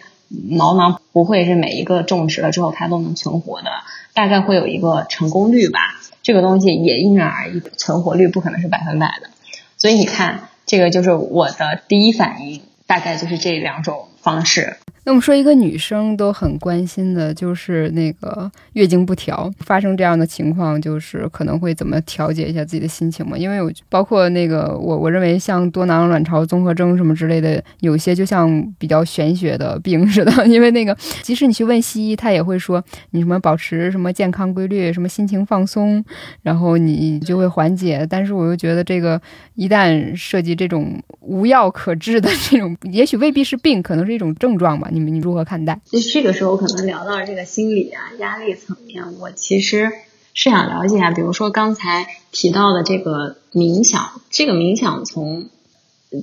[0.49, 3.69] 毛囊不会是每一个种植了之后它都能存活的，
[4.15, 5.79] 大概会有一个成功率吧。
[6.23, 9.29] 这个东西也因人而异，存活率不可能是百分百的。
[9.77, 14.75] 所以你看，这个就是我的第一反应，大概就是这两种方式。
[15.05, 23.37] 那我们说一个女生都很关心的，就是那个月经不调，发生这样的情况，就是可能会怎么调节一下自己的心情嘛？
[23.37, 30.31] 因为我包括那个我我认为像多囊卵巢综合征什么之类的，有些就像比较玄学的病似的。
[30.45, 36.03] 因为那个即使你去问西医，他也会说你什么保持什么健康规律，什么心情放松，
[36.43, 38.05] 然后你就会缓解。
[38.07, 39.19] 但是我又觉得这个
[39.55, 44.89] 一旦涉及这种无药可治的这种，也许未必是病，可能一种症状吧。
[44.91, 45.79] 你们你如何看待？
[45.85, 49.91] 就这个时候可能聊到这个心理啊、压力层面，我其实
[50.33, 55.49] 是想了解一下，比如说刚才提到的这个冥想，这个冥想从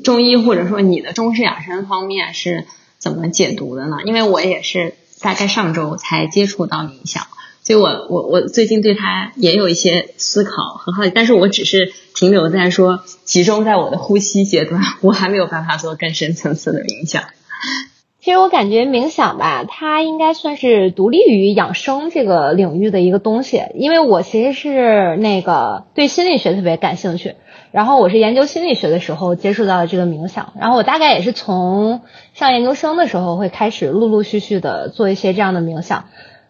[0.04, 2.64] 中医或者说你的中式养生方面是
[2.98, 3.98] 怎么解读的呢？
[4.04, 7.26] 因为我也是大概上周才接触到冥想，
[7.62, 17.24] 所以我我我最近对它也有一些思考和好奇，但是我只是停留在说集中在我的呼吸阶段，我还没有办法做更深层次的冥想。
[18.20, 27.36] 其实我感觉冥想吧，它应该算是独立于养生这个领域的一个东西，因为我其实是那个对心理学特别感兴趣，
[27.70, 32.00] 然后我是研究心理学的时候接触到了这个冥想，然后我大概也是从
[32.34, 36.06] 上研究生的时候会开始陆陆续续的做一些这样的冥想，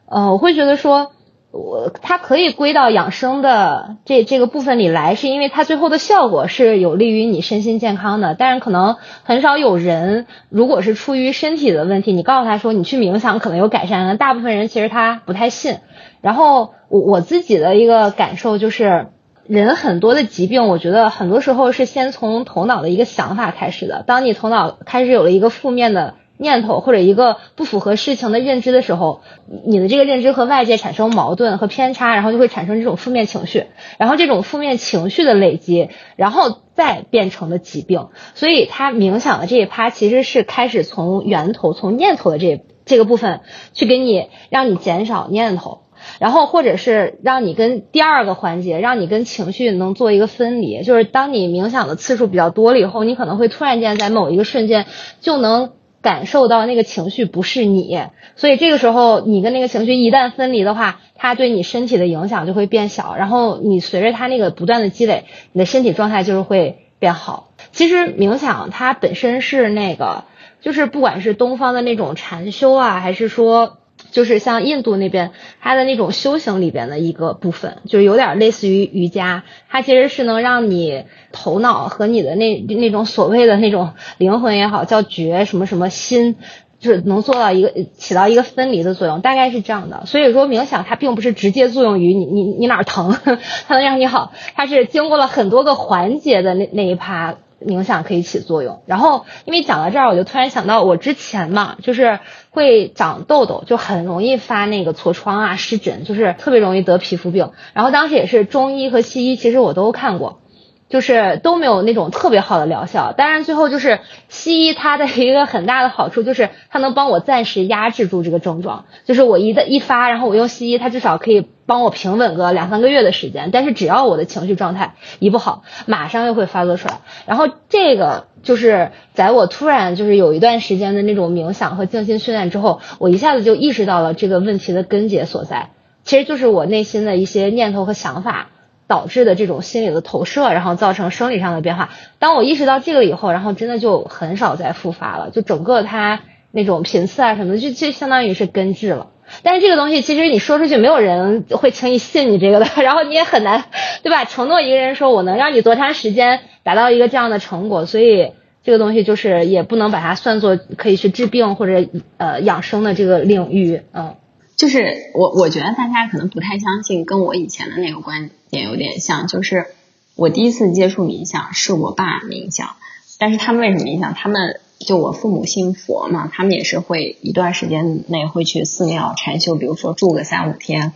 [0.08, 1.12] 呃，我会觉得说。
[1.56, 8.36] 我它可以归到养生的这这个部分里来，是因为它最后的效果是有利于你身心健康的。
[8.38, 15.78] 但是可能很少有人，如果是出于身体的问题，你告诉他说你去冥想可能有改善，大部分人其实他不太信。
[16.20, 19.08] 然后我我自己的一个感受就是，
[19.46, 24.04] 人很多的疾病，我觉得很多时候是先从头脑的一个想法开始的。
[24.06, 26.14] 当你头脑开始有了一个负面的。
[26.38, 29.22] 念头或者一个不符合事情的认知的时候，
[29.64, 33.66] 你的这个认知和外界产生矛盾和偏差，然后就会产生这种负面情绪，
[33.98, 38.08] 然后这种负面情绪的累积，然后再变成了疾病。
[38.34, 43.40] 所以他冥想的这一趴其实是开始从源头、从念头的这这个部分
[43.72, 45.80] 去给你让你减少念头，
[46.18, 50.82] 然后或者是让你跟第二个环节，让你跟情绪能做一个分离。
[50.82, 54.86] 就是当你冥想的次数比较多了以后，你可能会突然间在某一个瞬间
[55.20, 55.72] 就能。
[56.06, 57.98] 感受到那个情绪不是你，
[58.36, 67.48] 所以这个时候你跟那个情绪一旦分离的话，它对你身体的影响就会变小，然后你随着它那个不断的积累，你的身体状态就是会变好。
[67.72, 70.22] 其实冥想它本身是那个，
[70.60, 73.78] 就是不管是东方的那种禅修啊，还是说。
[74.10, 86.36] 就是像印度那边，它的那种修行里边的一个部分，就是有点类似于瑜伽，它其实是能让你头脑和你的那那种所谓的那种灵魂也好，叫觉什么什么心，
[86.78, 90.04] 就是能做到一个起到一个分离的作用，大概是这样的。
[90.06, 93.16] 所以说冥想它并不是直接作用于你你你哪疼，
[93.68, 97.36] 它能让你好，它是经过了很多个环节的那那一趴。
[97.64, 107.52] 冥想可以起作用，然后因为讲到这儿，我就突然想到，我之前嘛，就是会长痘痘，就很容易发那个痤疮啊、湿疹，就是特别容易得皮肤病。
[107.72, 110.40] 然后当时也是中医和西医，其实我都看过。
[110.88, 127.00] 就是都没有那种特别好的疗效，当然最后就是西医它的一个很大的好处就是它能帮我暂时压制住这个症状，就是我一的一发，然后我用西医，它至少可以帮我平稳个两三个月的时间，但是只要我的情绪状态一不好，马上又会发作出来。
[127.26, 135.70] 然后这个就是在我突然就是有一段时间的那种冥想和静心训练之后，我一下子就意识到了这个问题的根结所在，
[136.04, 138.50] 其实就是我内心的一些念头和想法。
[138.86, 141.90] 导致的这种心理的投射，然后造成生理上的变化。
[142.18, 146.20] 当我意识到这个以后，然后真的就很少再复发了，就整个它
[146.52, 149.08] 那种频次啊什么的，就就相当于是根治了。
[149.42, 153.64] 但是这个东西其实你说出去，没有人会轻易信你这个的， 然后你也很难，
[154.04, 154.24] 对吧？
[154.24, 158.32] 承诺一个人说我能让你多长时间达到一个这样的成果，所以
[158.62, 164.14] 这个东西就是也不能把它算作可以去治病或者呃养生的这个领域，嗯。
[164.56, 169.26] 就是我，我觉得大家可能不太相信，跟我以前的那个观点有点像。
[169.26, 169.66] 就是
[170.14, 172.76] 我第一次接触冥想是我爸冥想，
[173.18, 174.14] 但是他们为什么冥想？
[174.14, 180.92] 他们就我父母信佛嘛，他们也是会一段时间内会去寺庙禅修，比如说住个三五天，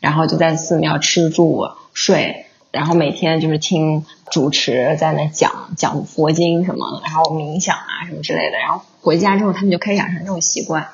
[0.00, 10.88] 然后就在寺庙吃住睡，然后每天就是听主持在那讲讲佛经什么，然后冥想啊什么之类的，然后回家之后他们就开始养成这种习惯。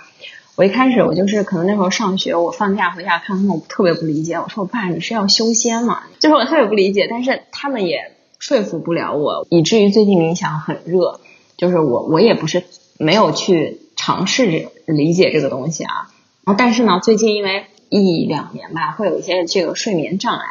[0.61, 4.35] 我一开始我就是可能那时候上学，我放假回家看他们，我特别不理解。
[4.35, 11.19] 我说：“我爸，你是要修仙吗？”就是我特别不理解，但是他们也说服不了我，以至于最近冥想很热。
[11.57, 12.65] 就是我我也不是
[12.99, 16.11] 没有去尝试理解这个东西啊。
[16.45, 20.45] 然后但是呢，最近因为一两年吧，会有一些这个睡眠障碍。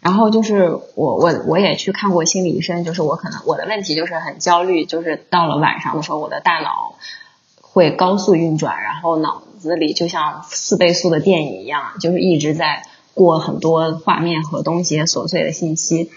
[0.00, 6.94] 然后就是我我我也去看过心理医生，就是我可能我的问题就是很焦虑，就是到了晚上的时候，我的大脑。
[7.74, 16.08] 会高速运转，然后脑子里就像四倍速的电影一样，就是一直在过很多画面和东西琐碎的信息，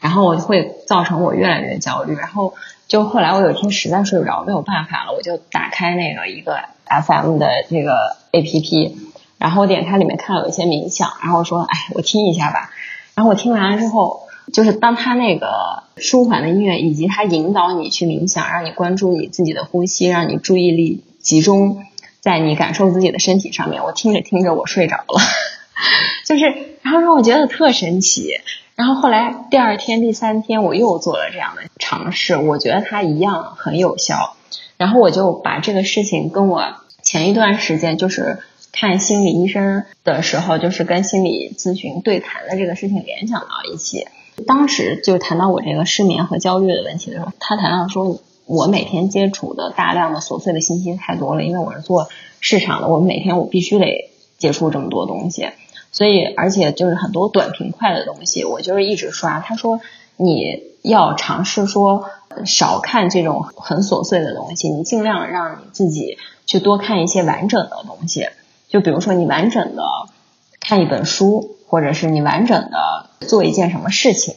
[0.00, 2.16] 然后我会造成我越来越焦虑。
[2.16, 2.54] 然后
[2.88, 8.94] 就后来我有一天实在睡不着，没有办法了，我就打开那个一个 FM 的这个 APP，
[9.36, 12.70] 然后我点开里面看有一些冥想，然后说哎，我听一下吧。
[13.14, 14.21] 然后我听完了之后，
[14.52, 15.82] 就是当他那个。
[15.98, 21.84] 舒缓的音乐，以及他引导你去冥想，让你关注你自己的呼吸，让你注意力集中
[22.18, 23.84] 在你感受自己的身体上面。
[23.84, 25.20] 我听着听着，我睡着了，
[26.26, 26.46] 就是，
[26.80, 28.30] 然后让我觉得特神奇。
[28.74, 34.34] 然后后来第二天、第三天，我又做了这样的尝试，我觉得它一样很有效。
[34.78, 38.38] 然后我就把这个事情跟我前一段时间就是
[38.72, 44.08] 看心理医生的时候，就是跟心理咨询对谈的这个事情联想到一起。
[44.46, 52.08] 当时就谈到我这个失眠和焦虑的问题的时候，他谈到说，我每天接触的大量的琐碎的信息太多了，因为我是做
[52.40, 55.48] 市场的，我每天我必须得接触这么多东西，
[55.92, 59.40] 所以而且就是很多短平快的东西，我就是一直刷。
[59.40, 59.80] 他说
[60.16, 62.06] 你要尝试说
[62.44, 68.26] 少看这种很琐碎的东西，你尽量让你自己去多看一些完整的东西，
[68.68, 69.82] 就比如说你完整的
[70.58, 71.51] 看一本书。
[71.72, 74.34] 或者是你完整的做一件什么事情，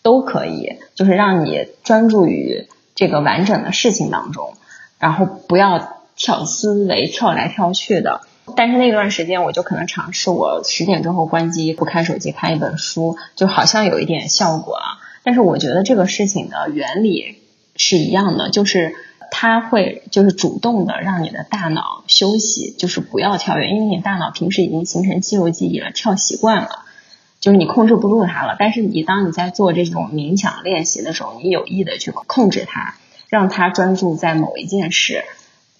[0.00, 4.54] 都可以，就是让你专注于这个完整的事情当中，
[4.98, 8.22] 然后不要跳思维跳来跳去的。
[8.56, 14.96] 但是那段时间我就可能尝试，我十点之后关机不看手机，看一本书，就好像有一点效果啊。
[15.22, 17.36] 但是我觉得这个事情的原理
[17.76, 18.96] 是一样的，就是。
[19.30, 26.84] 它会就是主动的让你的大脑休息，就是不要跳跃，因为你大脑平时已经形成肌肉记忆了，跳习惯了，
[27.38, 28.56] 就是你控制不住它了。
[28.58, 32.96] 但是你当你在做这种冥想练习的时候，你有意的去控制它，
[33.28, 35.24] 让它专注在某一件事，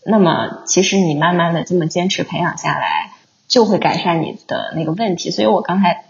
[0.05, 3.13] 那么其实你慢慢的这么坚持培养下来，
[3.49, 5.31] 就会改善你的那个问题。
[5.31, 6.05] 所以我刚才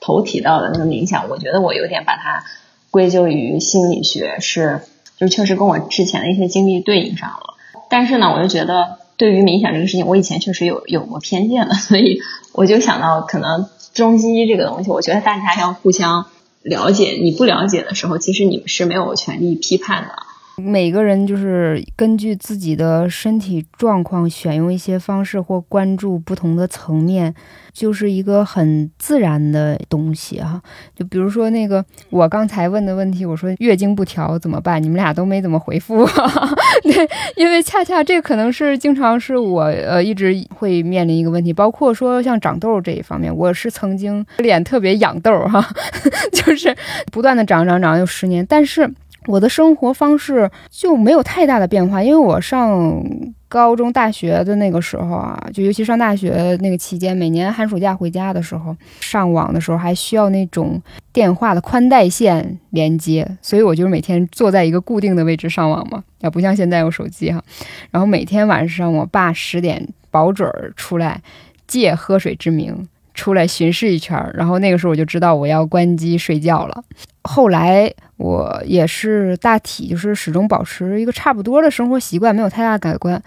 [0.00, 2.44] 头提到的那个冥想，我觉得我有点把它
[2.90, 4.82] 归咎于心理学是。
[5.18, 7.54] 就确实跟我之前的一些经历对应上了，
[7.88, 12.20] 但是呢，我就觉得对于冥想这个事情，我以前确实有有过偏见的， 所以
[12.52, 16.26] 我就想到，可能中医这个东西，我觉得大家要互相
[16.62, 17.18] 了解。
[17.22, 20.14] 你不了解的时候，其实你们是没有权利批判的。
[20.56, 27.34] 每个人就是根据自己的身体状况选用一些方式或关注不同的层面，
[27.72, 30.62] 就是一个很自然的东西哈。
[30.94, 34.80] 就比如说那个我刚才问的问题，我说月经不调怎么办？
[34.82, 36.06] 你们俩都没怎么回复。
[36.84, 45.66] 对，因为恰恰这可能是经常是我呃一直会面临一个问题，包括说像长痘这一方面，我是曾经脸特别痒痘哈，
[46.32, 46.74] 就是
[47.10, 48.88] 不断的长长长有十年，但是。
[49.26, 53.02] 我的生活方式就没有太大的变化，因为我上
[53.48, 60.80] 高中、大学的那个时候啊，就尤其上大学那个期间，每年寒暑假回家的时候，上网的时候还需要那种
[61.12, 67.42] 电话的宽带线连接，所以我就是每天坐在一个固定的位置上网嘛，也不像现在有手机哈。
[67.90, 71.22] 然后每天晚上，我爸十点保准儿出来
[71.66, 76.84] 借喝水之名出来巡视一圈，然后那个时候我就知道我要关机睡觉了。
[77.24, 83.20] 后来我也是大体就是始终保持一个差不多的生活习惯，没有太大改观。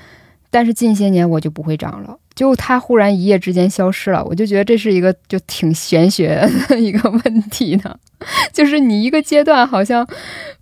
[0.49, 7.95] 但是近些年我就不会长了，就它忽然一夜之间消失了，我就觉得这是一个就挺玄学的一个问题呢。
[8.53, 10.05] 就是你一个阶段好像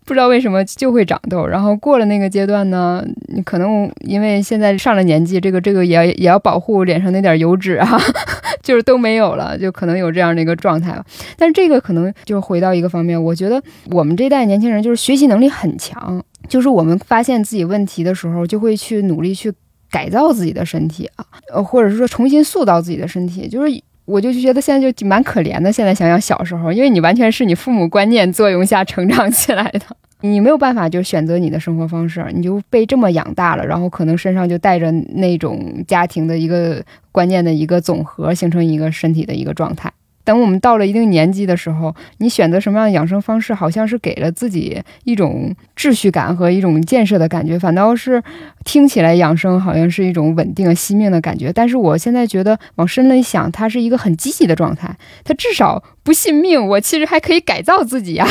[0.05, 3.03] 不知道为什么就会长痘，然后过了那个阶段呢，
[3.33, 7.99] 你可能因为现在上了年纪，这个这个也要也要保护脸上那点油脂啊。
[8.63, 11.05] 就是都没有了，就可能有这样的一个状态了。
[11.37, 13.61] 但是这个可能就回到一个方面，我觉得
[13.91, 19.53] 我们这代年轻人就是学习能力很强，就是我们发现自己问题的时候，就会去努力去
[19.95, 23.47] 改造自己的身体啊，呃，或者是说重新塑造自己的身体。
[23.47, 25.71] 就是我就觉得现在就蛮可怜的。
[25.71, 29.79] 现在想想小时候，因为你完全是你父母观念作用下成长起来的。
[30.19, 39.89] 你没有办法就选择你的生活方式，你就被这么养大了，然后可能身上就带着那种家庭的一个观念的一个总和，形成一个身体的一个状态。
[40.25, 48.21] 等我们到了一定年纪的时候，你选择什么样的养生方式，好像是给了自己一种秩序感和一种建设的感觉，反倒是
[48.65, 51.53] 听起来养生好像是一种稳定、惜命的感觉。
[51.53, 58.27] 但是我现在觉得往深了一想，它是一个很积极的状态，它至少不信命，我其实还可以改造自己呀。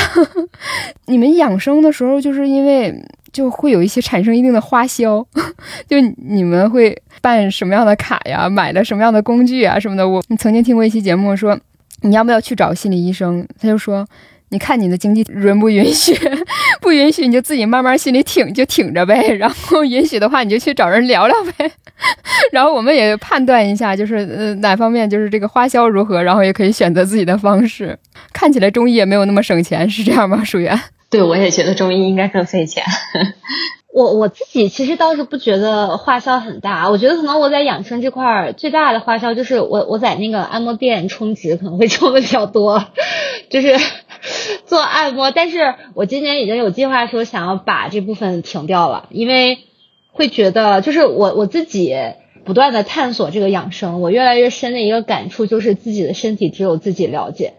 [1.07, 2.93] 你们养生的时候，就是因为
[3.33, 5.25] 就会有一些产生一定的花销，
[5.87, 10.09] 就你们会办什么样的卡呀，买了什么样的工具啊什么的。
[10.09, 11.57] 我曾经听过一期节目说。
[12.05, 13.47] 你要不要去找心理医生？
[13.61, 14.07] 他就说，
[14.51, 16.15] 你看你的经济允不允许，
[16.81, 21.71] 不允许你就自己慢慢心里挺就挺着呗， 然后允许的话你就去找人聊聊呗。
[22.53, 27.99] 然后我们也判断一下，就是呃哪方面就是这个花销如何，然后也可以选择自己的方式。
[28.33, 30.45] 看起来中医也没有那么省钱，是这样吗？
[30.45, 30.79] 舒媛？
[31.09, 32.83] 对，我也觉得中医应该更费钱。
[33.95, 42.85] 我我自己其实倒是不觉得花销很大，我觉得可能我在养生这块儿最大的花销就是我我在那个按摩店充值可能会充的比较多，
[43.51, 43.77] 就是
[44.67, 45.31] 做按摩。
[45.31, 49.61] 但是我今年已经有计划说想要把这部分停掉了，因为
[50.11, 51.95] 会觉得就是我我自己
[52.45, 57.55] 不断的探索这个养生，我越来越深的一个感触就是自己的身体只有自己了解。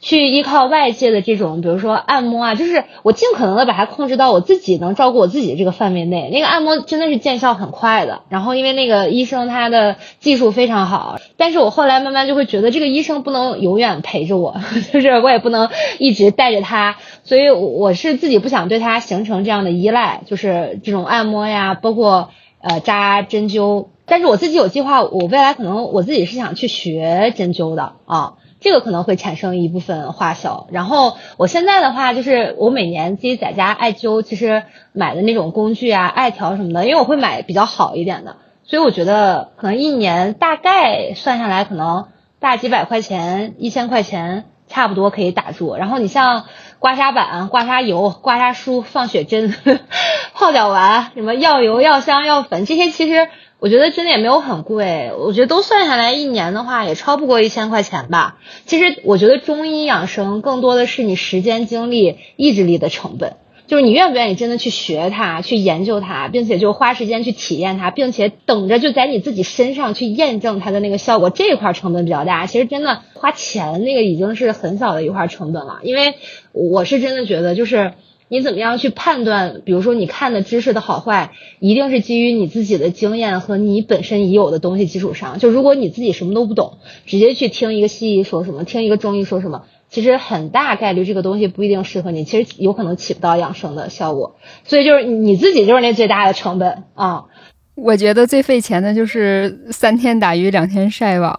[0.00, 6.30] 去依靠外界的这种，比如说按摩啊，就是我尽可能的把它控制到我自己能照顾我自己的这个范围内。
[6.32, 14.56] 那个按摩真的是见效很快的，然后因为那个医生他的技术非常好，但是我后来慢慢就会觉得这个医生不能永远陪着我，
[14.92, 15.68] 就是我也不能
[15.98, 22.30] 一直带着他，所以我是自己不想对他形成这样的依赖，就是这种按摩呀，包括
[22.60, 23.86] 呃扎针灸。
[24.06, 28.34] 但是我自己有计划，我未来可能我自己是想去学针灸的啊。
[28.60, 42.06] 这个可能会产生一部分花销，然后我现在的话就是我每年自己在家艾灸，其实买的那种工具啊、艾条什么的，因为我会买比较好一点的，所以我觉得可能一年大概算下来，可能
[42.40, 45.76] 大几百块钱、一千块钱差不多可以打住。
[45.76, 46.44] 然后你像
[46.80, 49.54] 刮痧板、刮痧油、刮痧梳、放血针、
[50.34, 53.28] 泡脚丸、什么药油、药香、药粉这些，其实。
[53.60, 58.38] 我觉得真的也没有很贵，我觉得都算下来一年的话也超不过一千块钱吧。
[58.66, 63.34] 其实我觉得中医养生更多的是你时间、精力、意志力的成本，
[63.66, 72.46] 就是你愿不愿意真的去学它、去研究它，并且就花时间去体验它，并且等着就在你自己身上去验证它的那个效果，这一块成本比较大。
[72.46, 76.14] 其实真的花钱那个已经是很小的一块成本了，因为
[76.52, 77.94] 我是真的觉得就是。
[78.28, 79.62] 你怎么样去判断？
[79.64, 85.38] 比如说，你看的知识的好坏，一定是基于你自己的经验和你本身已有的东西基础上。
[85.38, 94.36] 就如果你自己什么都不懂，直接去听一个西医说什么，听一个中医说什么，其实很大概率这个东西不一定适合你，其实有可能起不到养生的效果。
[94.64, 97.24] 所以就是你自己就是那最大的成本啊。
[97.80, 101.34] 我觉得最费钱的就是三天打鱼两天晒网，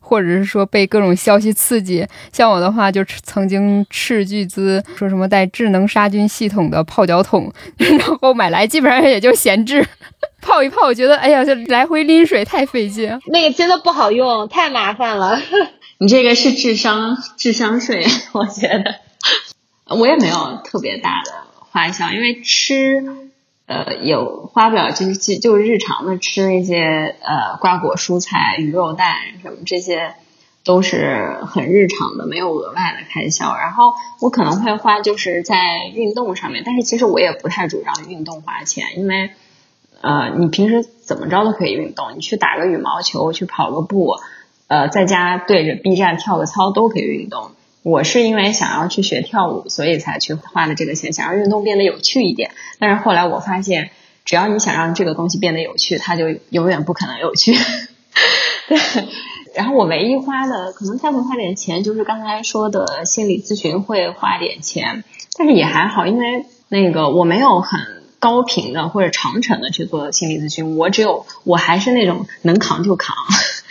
[0.00, 2.06] 或者是说被各种消息刺激。
[2.32, 9.86] 像我的话，就曾经斥巨资说什么带智能杀菌系统的泡脚桶，然后买来基本上也就闲置，
[10.42, 15.40] 泡一泡，我觉得哎呀，这来回拎水太费劲，那个真的不好用，太麻烦了。
[15.98, 18.96] 你这个是智商智商税，我觉得。
[19.96, 21.30] 我也没有特别大的
[21.70, 23.04] 花销，因为吃。
[23.66, 30.14] 呃，有花不了，就是就是日常的吃那些呃瓜果蔬菜、鱼肉蛋什么，这些
[30.64, 33.56] 都是很日常的，没有额外的开销。
[33.56, 35.56] 然后我可能会花就是在
[35.94, 39.30] 运动上面，但是其实我也不太主张运动花钱，因为
[40.02, 44.16] 呃你平时怎么着都可以运动，你去打个羽毛球，去跑个步，
[44.68, 47.52] 呃在家对着 B 站跳个操都可以运动。
[47.84, 52.50] 我是因为想要去学跳舞，所以才去花的这个钱，想让运动变得有趣一点。
[52.78, 53.90] 但是后来我发现，
[54.24, 57.54] 只要你想让这个东西变得有趣，它就永远不可能有趣。
[58.68, 58.78] 对。
[59.54, 65.04] 然后我唯一花的，可能再不花点钱，就是刚才说的心理咨询会花点钱，
[65.38, 67.80] 但是也还好，因为那个我没有很
[68.18, 73.14] 高频的或者长程的去做心理咨询，我只有我还是那种能扛就扛。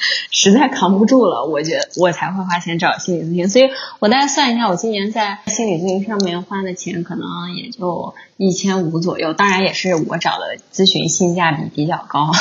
[0.31, 3.49] 实在扛不住了，我觉得我才会花钱找心理咨询。
[3.49, 8.13] 所以我大概算一下，我今年在心理咨询上面花的钱可能也就
[8.47, 9.33] 一千五左右。
[9.33, 12.31] 当然也是我找的咨询性价比比较高。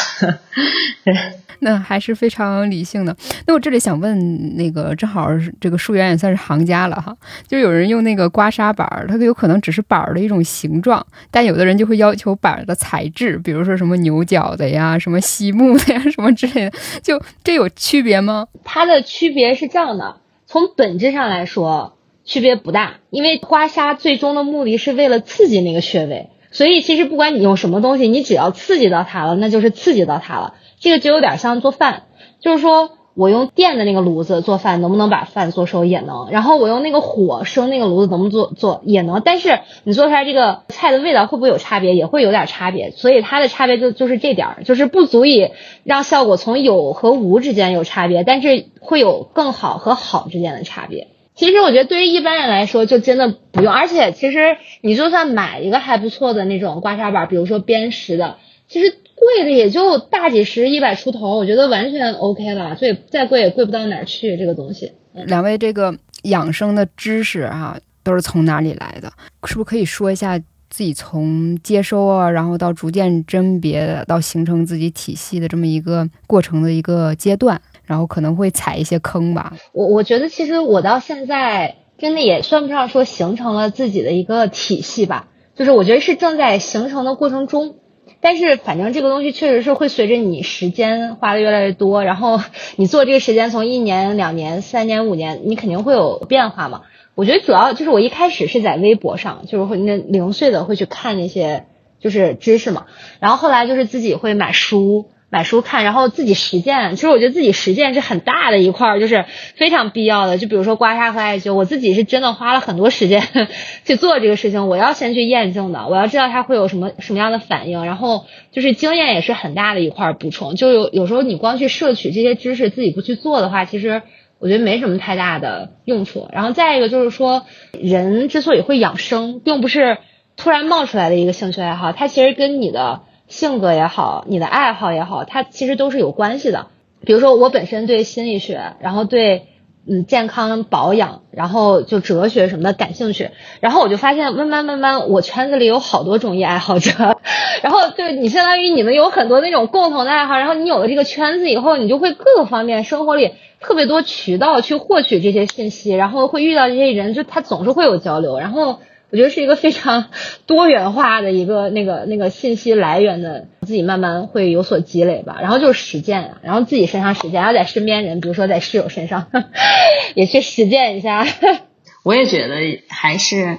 [1.04, 1.14] 对，
[1.58, 3.16] 那还是非常理性的。
[3.46, 5.28] 那我这里想问，那个正好
[5.60, 7.16] 这个树源也算是行家了哈，
[7.48, 16.72] 就有人用那个刮痧板，它有可能只是板儿的一种形状，但有的人就会要求板的材质，比如说什么牛角的呀、什么细木的呀、什么之类的，
[17.02, 17.68] 就这有。
[17.74, 18.46] 区别吗？
[18.64, 22.96] 它的区别是这样的，从本质上来说，区别不大。
[23.10, 30.54] 因为刮痧最终的目的是为了刺激那个穴位，所以其实不管你用什么东西，你只要刺激到它了，那就是刺激到它了。
[30.80, 32.04] 这个就有点像做饭，
[32.40, 32.92] 就是说。
[33.14, 36.30] 我用电的那个炉子做饭，能不能把饭做熟也能。
[36.30, 39.20] 然后我用那个火生那个炉子，能不能做做也能。
[39.22, 41.94] 但是你做出来这个菜的味道会不会有差别？
[41.94, 42.90] 也会有点差别。
[42.90, 45.50] 所以它的差别就就是这点儿，就是不足以
[45.84, 51.08] 让效果从有和无之间有差别，但是会有更好和好之间的差别。
[51.34, 53.72] 其实我觉得对于一般人来说，就真的不用。
[53.72, 58.36] 而且其实你就算买一个还不错的那种刮痧板，比如说砭石的，
[58.68, 58.98] 其实。
[59.14, 62.74] 贵的也就大几十、一百出头，我觉得完全 OK 了。
[62.74, 64.36] 所以再贵也贵不到哪儿去。
[64.36, 69.12] 这个东西，两位这个养生的知识啊，都是从哪里来的？
[69.44, 70.36] 是不是可以说一下
[70.68, 77.62] 自己从接收啊，然后到逐渐甄别，到形成自己体系的这么一个过程的一个阶段？
[77.86, 79.54] 然后可能会踩一些坑吧。
[79.72, 87.76] 我我觉得其实我到现在真的也算不上说形成了自己的一个体系吧，就是我觉得是正在形成的过程中。
[88.20, 92.40] 但是反正这个东西确实是会随着你时间花的越来越多，然后
[92.76, 96.82] 你做这个时间从一年、两年、三年、五年，你肯定会有变化嘛。
[97.16, 101.66] 我觉得主要就是我一开始是在微博上，就是会那零碎的会去看那些
[102.00, 102.86] 就是知识嘛，
[103.18, 106.94] 然后后来就是自己会买书，买书看，然后自己实践。
[106.94, 109.24] 其实我觉得自己实践是很大的一块儿，就是
[109.54, 110.36] 非常必要的。
[110.36, 113.22] 就比如说刮痧和艾灸，我自己是真的花了很多时间
[113.86, 114.68] 去做这个事情。
[114.68, 120.54] 我要先去验证的，我要知道它会有什么什么样的反应，然后就是经验也是很大的一块补充。
[120.54, 124.02] 就有有时候你光去摄取这些知识，自己不去做的话，其实
[124.38, 126.28] 我觉得没什么太大的用处。
[126.30, 127.46] 然后再一个就是说，
[127.80, 129.96] 人之所以会养生，并不是
[130.36, 133.00] 突然冒出来的一个兴趣爱好，它其实跟你的。
[133.32, 136.66] 性格也好，你的爱好也好，它其实都是有关系的。
[137.00, 139.46] 比如说，我本身对心理学，然后对
[139.88, 143.30] 嗯健康保养，然后就哲学什么的感兴趣。
[143.60, 146.92] 然后我就发现，慢慢慢慢，我圈子里有好多中医爱好者。
[147.64, 153.30] 然后就你相当于你们有很多那种共同的爱好，然后你有了这个圈子以后，你就会各个方面生活里
[153.60, 158.80] 特别多渠道去获取这些信息，然后会遇到这些人，就他总是会有交流，然后。
[159.12, 160.06] 我觉得是一个非常
[160.46, 165.36] 多元化的一个那个那个信息来源的，自己慢慢会有所积累吧。
[165.42, 169.26] 然后就是实践啊，然后自己身上实践，然后在身边人，比如说在室友身上
[170.16, 171.26] 也去实践一下。
[172.04, 173.58] 我也觉得还是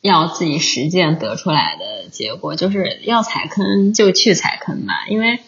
[0.00, 5.06] 要自己实践得出来的结果，就是要踩坑就去踩坑吧。
[5.08, 5.40] 因为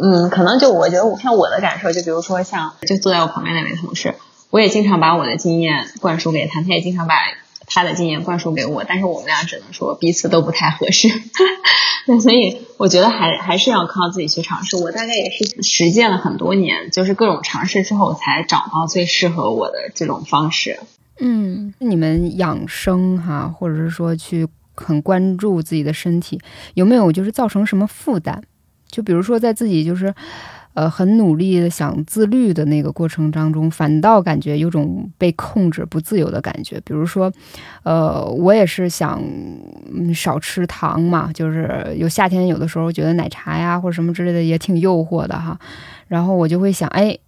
[0.00, 4.14] 嗯，可能就我觉得我像我的感受，就比如说像就坐在我旁边那位同事，
[4.50, 7.14] 我也经常把我的经验灌输给他，他也经常把。
[7.68, 11.08] 他的经验灌输给我，但是我们俩只能说彼此都不太合适，
[12.08, 14.76] 那所以我觉得还还是要靠自己去尝试。
[14.76, 20.80] 我大概也是实践了很多年，就是各种尝试之后才找到最适合我的这种方式。
[21.20, 26.40] 嗯，你们养生哈，或者是说去很关注自己的身体，
[26.74, 28.42] 有没有就是造成什么负担？
[28.90, 30.14] 就比如说在自己就是。
[30.78, 36.80] 呃，很努力的想自律的那个过程当中，反倒感觉有种被控制、不自由的感觉。
[36.84, 37.32] 比如说，
[37.82, 39.20] 呃，我也是想
[40.14, 45.58] 少吃糖嘛，就是有夏天有的时候觉得奶茶呀或者什么之类的也挺诱惑的哈。
[46.06, 47.18] 然后我就会想，哎，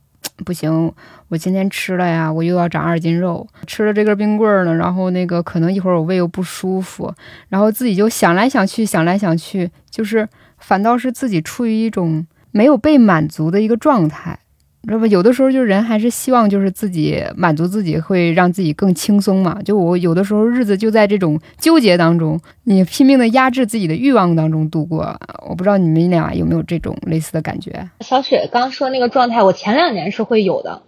[0.45, 0.93] 不行，
[1.27, 7.13] 我今天吃了呀，我又要长二斤肉，吃了这根冰棍儿呢，然后那个可能一会儿我胃又不舒服，
[7.49, 10.29] 然后自己就想来想去，想来想去，就是
[10.59, 12.25] 反倒是自己处于一种。
[12.53, 14.39] 没有被满足的一个状态，
[14.87, 15.07] 知道吧？
[15.07, 19.61] 有的时候就人还是希望就是自己满足自己，会让自己更轻松嘛。
[19.65, 25.19] 就我有的时候日子就在这种纠结当中，你拼命的压制自己的欲望当中度过。
[25.49, 27.89] 我不知道你们俩有没有这种类似的感觉？
[28.01, 30.83] 小雪刚说那个状态，我前两年是会有的。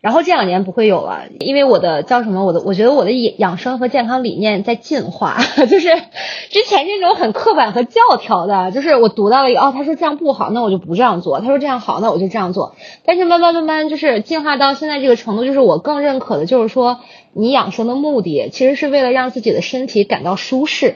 [0.00, 2.44] 然后这两年不会有了，因为我的叫什么？
[2.44, 5.38] 我的我觉得我的养养生和健康理念在进化，
[5.68, 5.88] 就是
[6.50, 12.76] 之前这种很刻板和教条的，就是我读到了一个哦，他说这样不好，那我就不这样做；他说这样好，那我就这样做。
[13.04, 17.00] 但是慢慢慢慢就是进化到现在这个程度，就是我更认可的就是说，
[17.32, 20.94] 你养生的目的其实是为了让自己的身体感到舒适。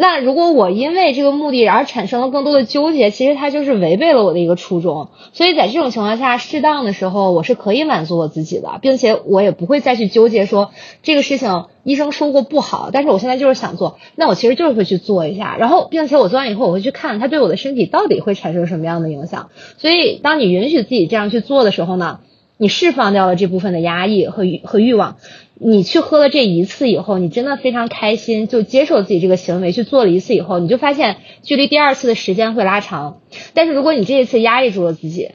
[0.00, 5.08] 那如果我因为这个目的而产生了更多的纠结，其实它就是违背了我的一个初衷。
[5.32, 10.70] 所以在这种情况下，适当的时候我是可以满足我自己的，并且我也不会再去纠结说
[11.02, 15.56] 这个事情医生说过不好，但是我现在就是想做，那我其实就是会去做一下。
[15.58, 19.50] 然后，并且我做完以后，我会去看它对我的身体到底会产生什么样的影响。
[19.78, 22.20] 所以，当你允许自己这样去做的时候呢，
[22.58, 25.16] 你释放掉了这部分的压抑和欲和欲望。
[25.60, 33.20] 你去喝了这一次以后，你真的非常开心，就接受自己这个行为去做了一次以后，你就发现距离第二次的时间会拉长。
[33.54, 35.30] 但是如果你这一次压抑住了自己，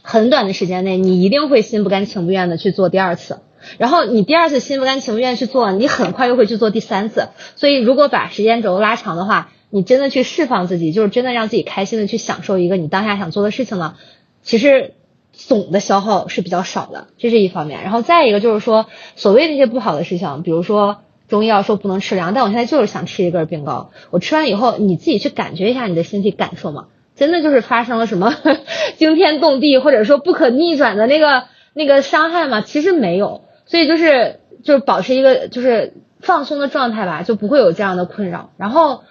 [0.00, 3.40] 很短的时间内，你一定会心不甘情不愿的去做第二次。
[3.78, 7.28] 然后你第二次心不甘情不愿去做，你很快又会去做第三次。
[7.56, 13.96] 所以如果把时间轴拉长的话，你真的去释放自己，就是真的让自己开心的去享受一个你当下想做的事情了，
[14.42, 14.94] 其实。
[15.32, 17.82] 总的消耗是比较少的，这是一方面。
[17.82, 23.90] 然后再一个就是说，所谓那些不好的事情，比如说中医药说不能吃凉，但我现在就是想吃一根冰糕。
[24.10, 28.34] 我吃完以后，你自己去感觉一下你的身体感受嘛，真的就是发生了什么
[28.98, 32.60] 惊天动地或者说不可逆转的那个那个伤害吗？
[32.60, 33.42] 其实没有。
[33.64, 38.50] 所以就是就是保持一个就是放松的状态吧，就不会有这样的困扰。
[38.58, 39.02] 然后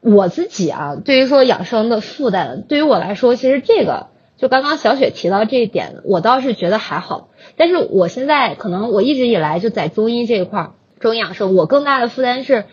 [0.00, 4.06] 我自己啊，对于说养生的负担，对于我来说，其实这个。
[4.38, 7.28] 就刚刚小雪提到这一点，我倒是觉得还好。
[7.56, 10.70] 但是我现在可能我一直以来就在中医这一块儿，
[11.00, 12.66] 中医养生，我更大的负担是，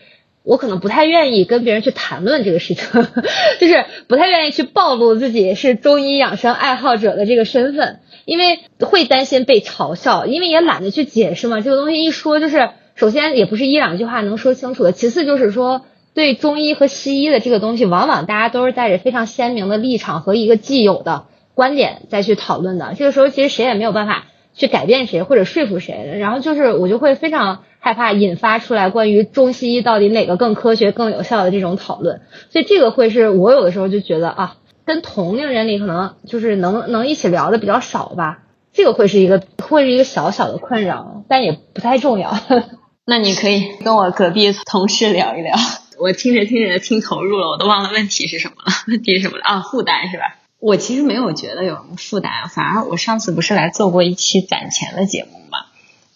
[0.44, 2.86] 我可能不太愿意跟别人去谈论这个事情，
[3.60, 11.62] 就是不太愿意去暴露自己是中医养生爱好者的这个身份，因为会担心被嘲笑，因为也懒得去解释嘛。
[11.62, 15.82] 这个东西一说就是，首先也不是一两句话能说清楚的，其次就是说，
[16.14, 21.26] 对中医和西医的这个东西，往往大家都是带着非常鲜明的立场和一个既有的。
[21.56, 38.40] 观点再去讨论的，这个时候其实谁也没有办法去改变谁或者说服谁，然后就是我就会非常害怕引发出来关于中西医到底哪个更科学更有效的这种讨论，所以这个会是我有的时候就觉得啊，跟同龄人里可能就是能能一起聊的比较少吧，
[38.74, 42.38] 这个会是一个会是一个小小的困扰，但也不太重要。
[43.08, 45.56] 那你可以跟我隔壁同事聊一聊。
[46.00, 48.72] 我听着听着听投入了，我都忘了问题是什么了。
[48.88, 49.44] 问题是什么了？
[49.44, 50.38] 啊，负担是吧？
[50.66, 55.60] 我其实没有觉得有什么负担，反而我上次不是来做过一期攒钱的节目嘛？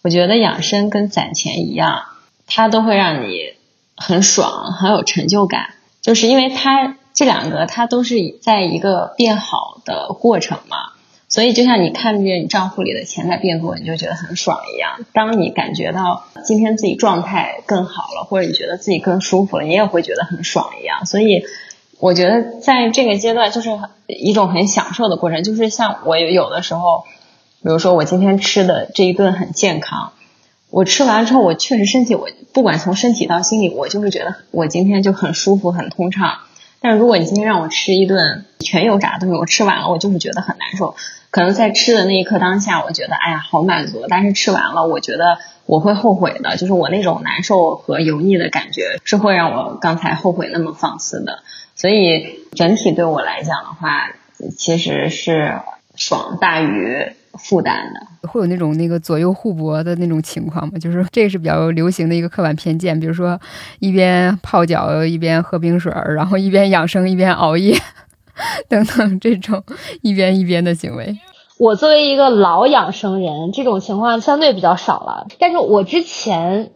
[0.02, 2.02] 我觉得养生跟攒钱一样，
[2.48, 3.54] 它都会让你
[3.96, 10.78] 很爽，很有成就感，就是因为它这两个它都是在一个变好的过程嘛。
[11.28, 15.06] 所以就像你看见你账户里的钱在变多，你就觉得很爽一样。
[15.12, 21.06] 当你感觉到今天自己状态更好了，或者你觉得自己更舒服了，你也会觉得很爽一样。
[21.06, 21.44] 所以
[22.00, 25.42] 我觉得在这个阶段就是一种很享受的过程。
[25.42, 27.04] 就是像我有的时候，
[27.62, 30.12] 比如说我今天吃的这一顿很健康，
[30.70, 36.38] 我吃完之后我确实身体，我不管从身体到心理，我就是觉得我今天就很舒服、很通畅。
[36.80, 40.94] 但是如果你今天让我吃一顿全油炸的东西，我吃完了我就是觉得很难受。
[41.30, 45.36] 可能在吃的那一刻当下，我觉得哎呀好满足，但是吃完了，我觉得
[45.66, 51.42] 我会后悔的，就是我那种难受和油腻的感觉是会让我刚才后悔那么放肆的。
[51.80, 54.12] 所以整体对我来讲的话，
[54.58, 55.54] 其实是
[55.96, 57.06] 爽大于
[57.38, 58.28] 负担的。
[58.28, 60.78] 会有那种那个左右互搏的那种情况吗？
[60.78, 63.40] 就是这是比较流行的一个刻板偏见，比如说
[63.78, 67.74] 一边泡脚一边喝冰水，然后一边养生一边熬夜。
[68.68, 69.64] 等等，这种
[70.02, 71.18] 一边一边的行为，
[71.58, 75.26] 我作为一个老养生人，这种情况相对比较少了。
[75.38, 76.72] 但是我之前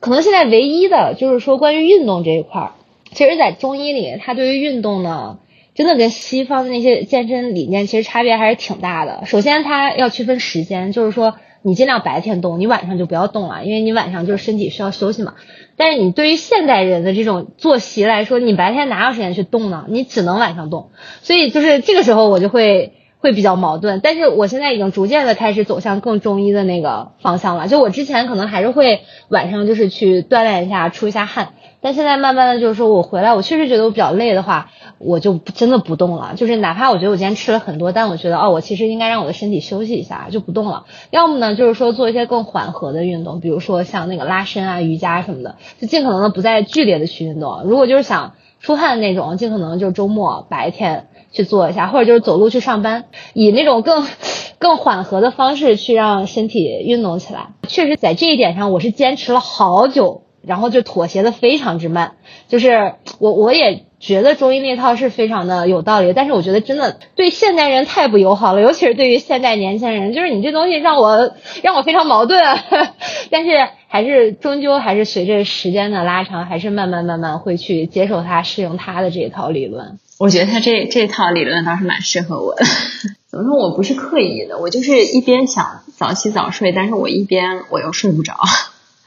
[0.00, 2.72] 可能现在唯一的就是说关于运动这一块儿，
[3.12, 5.38] 其实，在中医里，它对于运动呢，
[5.74, 9.24] 真的跟西方的那些健身理念其实差别还是挺大的。
[9.26, 15.34] 首先，它要区分时间，就是说你尽量白天动，你晚上就不要动了，因为你晚上就是身体需要休息嘛。
[15.76, 19.86] 但是你对于现代人的这种作息来说，你白天哪有时间去动呢？
[19.88, 20.90] 你只能晚上动，
[21.22, 24.00] 所以就是这个时候我就会会比较矛盾。
[24.02, 27.68] 但是我现在已经逐渐的开始走向更中医的那个方向了。
[27.68, 31.50] 就我之前可能还是会晚上就是去锻炼一下，出一下汗。
[31.80, 36.32] 但现在慢慢的就是说我回来，我确实觉得我比较累的话，我就真的不动了。
[36.34, 40.86] 就是哪怕我觉得我今天吃了很多，但我觉得哦，我其实应该让我的身体休息一下，就不动了。
[41.10, 47.62] 要么呢，就是说做一些更缓和的运动，比如说像那个拉伸啊、瑜伽什么的，就尽可能的不再剧烈的去运动。
[47.64, 53.04] 如果就是想出汗那种，尽可能就周末白天去做一下，或者就是走路去上班，
[53.34, 54.06] 以那种更
[54.58, 57.48] 更缓和的方式去让身体运动起来。
[57.68, 60.22] 确实，在这一点上，我是坚持了好久。
[60.46, 62.12] 然后就妥协的非常之慢，
[62.46, 72.40] 就是我我也觉得中医那套是非常的有道理，但是我觉得真的对现代人太不友好了，尤其是对于现代年轻人，就是你这东西让我让我非常矛盾，
[73.30, 73.50] 但是
[73.88, 79.98] 还是终究还是随着时间的拉长，还是慢慢慢慢会去接受它，适应它的这一套理论。
[80.18, 82.64] 我觉得他这这套理论倒是蛮适合我的。
[83.30, 88.36] 怎么说我不是刻意的，我就是一边想早起早睡，但是我一边我又睡不着。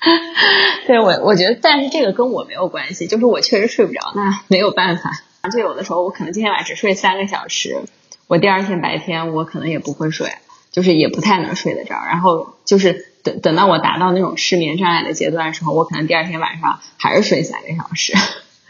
[0.87, 5.11] 对我，我觉得，但是这个跟我没有关系，就是我确实睡不着，那没有办法。
[5.51, 7.81] 就有的时候，我可能今天晚上只睡三个小时，
[8.27, 10.31] 我第二天白天我可能也不会睡，
[10.71, 11.95] 就是也不太能睡得着。
[11.95, 18.13] 然后就是等等到我达到那种失眠障碍的阶段的时候，我可能第二天晚上还是睡三个小时。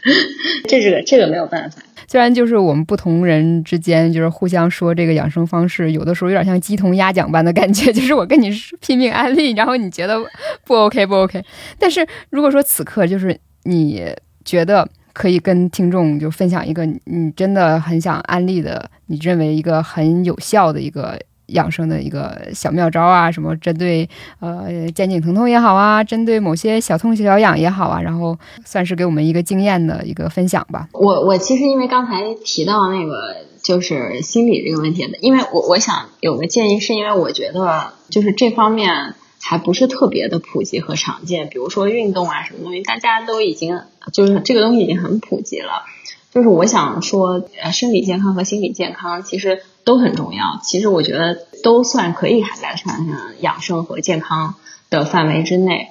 [0.68, 1.82] 这这个这个没有办法。
[2.08, 8.50] 虽然就是我们不同人之间就是互相说这个养生方式，有的时候有点像鸡同鸭讲般的感觉，就是我跟你
[8.80, 10.18] 拼命安利，然后你觉得
[10.64, 11.42] 不 OK 不 OK。
[11.78, 14.04] 但是如果说此刻就是你
[14.44, 21.18] 觉得可以跟听众就分享一个你真的很想安利的，你认为一个很有效的一个。
[21.52, 24.08] 养生的一个小妙招啊，什么针对
[24.40, 30.88] 呃肩颈疼痛也好啊，针对某些小痛小痒也好啊，然后算是给我们一个经验的一个分享吧。
[30.92, 43.80] 我我其实因为刚才提到那个就是心理这个问题的，因为我我想有个建议，是因为我觉得就是这方面还不是特别的普及和常见，比如说运动啊什么东西，大家都已经
[44.12, 45.84] 就是这个东西已经很普及了。
[46.32, 50.58] 就是我想说，呃，生理健康和心理健康其实都很重要。
[50.62, 53.06] 其实我觉得都算可以涵盖上
[53.40, 54.54] 养生和健康
[54.88, 55.90] 的范围之内。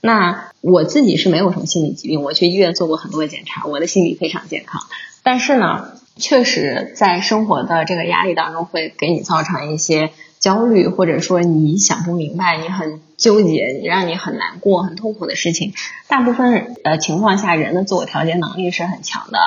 [0.00, 4.80] 那我自己是没有什么心理疾病，我去医院做过很多检查，我的心理非常健康。
[5.22, 15.74] 但是呢，确实在生活的这个压力当中，会给你造成一些焦虑，或者说你想不明白，你很纠结，你让你很难过、很痛苦的事情。
[16.08, 19.38] 大部分呃情况下，人的自我调节能力是很强的。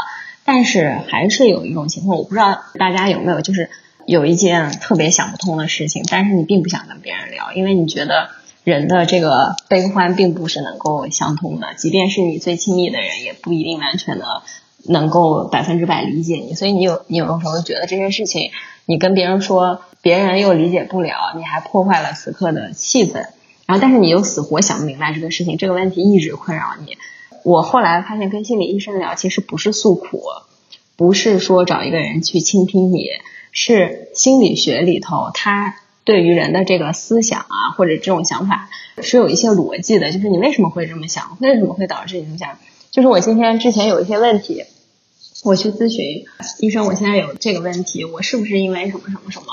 [0.45, 3.69] 但是还是有一种情况，我不知道大家有没有，就是
[4.05, 8.29] 有一件特别想不通的事情，但是你并不想跟别人聊，因为你觉得
[8.63, 14.43] 人的这个悲欢并不是能够相通的，即便是你最亲密的人，也不一定完全的
[14.87, 18.51] 能够百分之百理解你，所以你有你有的时候觉得这些事情，
[18.85, 23.15] 你跟别人说，别人又理解不了，你还破坏了此刻的气氛，
[23.65, 26.97] 然后但是你又死活想不明白这个事情，这个问题一直困扰你。
[27.45, 30.23] 我后来发现跟心理医生聊，其实不是诉苦，
[30.95, 33.05] 不是说找一个人去倾听你，
[33.51, 38.67] 是心理学里头他对于人的这个思想啊或者这种想法
[39.03, 42.57] 是有一些逻辑的，就是你为什么会这么想，为什么会导致这么想，
[42.89, 44.63] 就是我今天之前有一些问题。
[45.43, 46.25] 我去咨询
[46.57, 49.45] 医生，我现在有这个问题，我是不是因为什么什么什么？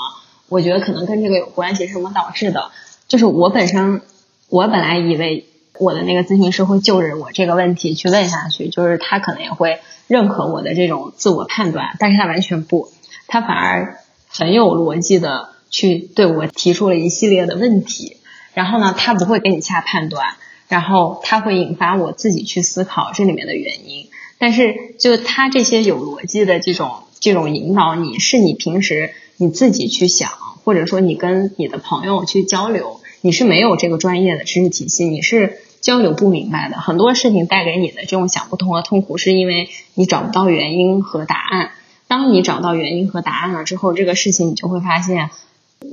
[0.49, 2.71] 我觉得可能跟这个有关系，什么导致的？
[3.07, 4.01] 就是我本身，
[4.49, 5.45] 我本来以为
[5.79, 12.91] 我的那个咨询师会就着我这个问题去问下去，就是他可能也会认可我的这种自我判断，但是他完全不，
[13.27, 13.97] 他反而
[14.27, 18.17] 很有逻辑的去对我提出了一系列的问题，
[18.53, 20.35] 然后呢，他不会给你下判断，
[20.67, 24.09] 然后他会引发我自己去思考这里面的原因。
[24.37, 30.31] 但是，就他这些有逻辑的这种这种引导，你是你平时你自己去想，
[30.63, 36.77] 或者说你跟你的朋友去交流，你是没有这个专业的知识体系，你是交流不明白的。
[36.77, 41.69] 很多事情带给你的这种想不通和痛苦，是因为你找不到原因和答案。
[42.07, 45.29] 当你找到原因和答案了之后，这个事情你就会发现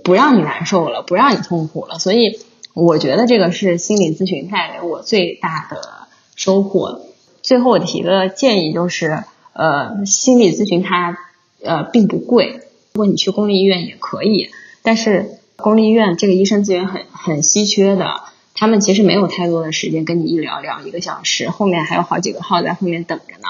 [0.04, 1.98] 不让你难受了，不让你痛苦了。
[1.98, 2.38] 所以，
[2.74, 7.00] 我觉得这个是心理咨询带给我最大的收获。
[7.42, 11.16] 最后我提个建议就是，呃，心理咨询它
[11.64, 12.60] 呃并不贵，
[12.92, 14.50] 如果你去公立医院也可以，
[14.82, 18.20] 但是公立医院这个医生资源很很稀缺的，
[18.60, 23.48] 他们其实没有太多的时间跟你一聊聊一个小时，后面还有好几个号在后面等着呢，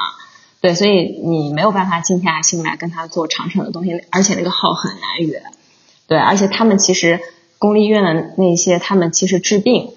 [0.63, 5.43] 对，所以你没有办法静下心来跟他做长程的东西，而且那个号很难约，
[6.07, 7.21] 对，而且他们其实
[7.59, 9.91] 公立医院的那些，他们其实治病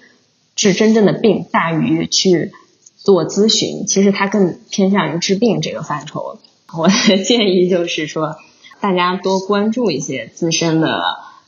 [0.56, 2.52] 治真正的病大于去。
[2.96, 6.38] 做咨询，其实他更偏向于治病这个范畴。
[6.74, 8.36] 我的建议就是说，
[8.80, 11.02] 大家多关注一些自身的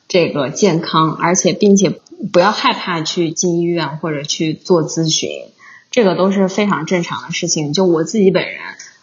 [0.07, 1.99] 这个健康，而且并且
[2.33, 5.29] 不要害怕去进医院或者去做咨询，
[5.91, 7.73] 这个都是非常正常的事情。
[7.73, 8.59] 就我自己本人，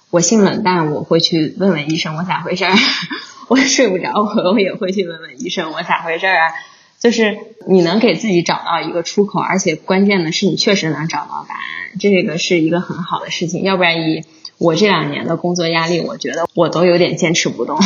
[0.09, 2.73] 我性冷淡，我会去问问医生我咋回事儿；
[3.49, 6.53] 我睡不着，我我也会去问问医生我咋回事儿啊。
[6.99, 7.37] 就是
[7.67, 11.61] 你能给自己找到一个出口，而且关键的是你确实能找到答案。
[11.99, 14.23] 这个是一个很好的事情，要不然以
[14.57, 17.77] 我这两年的工作压力，我觉得我都有点坚持不动。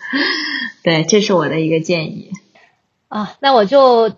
[0.82, 2.30] 对，这是我的一个建议。
[3.08, 4.14] 啊，那我就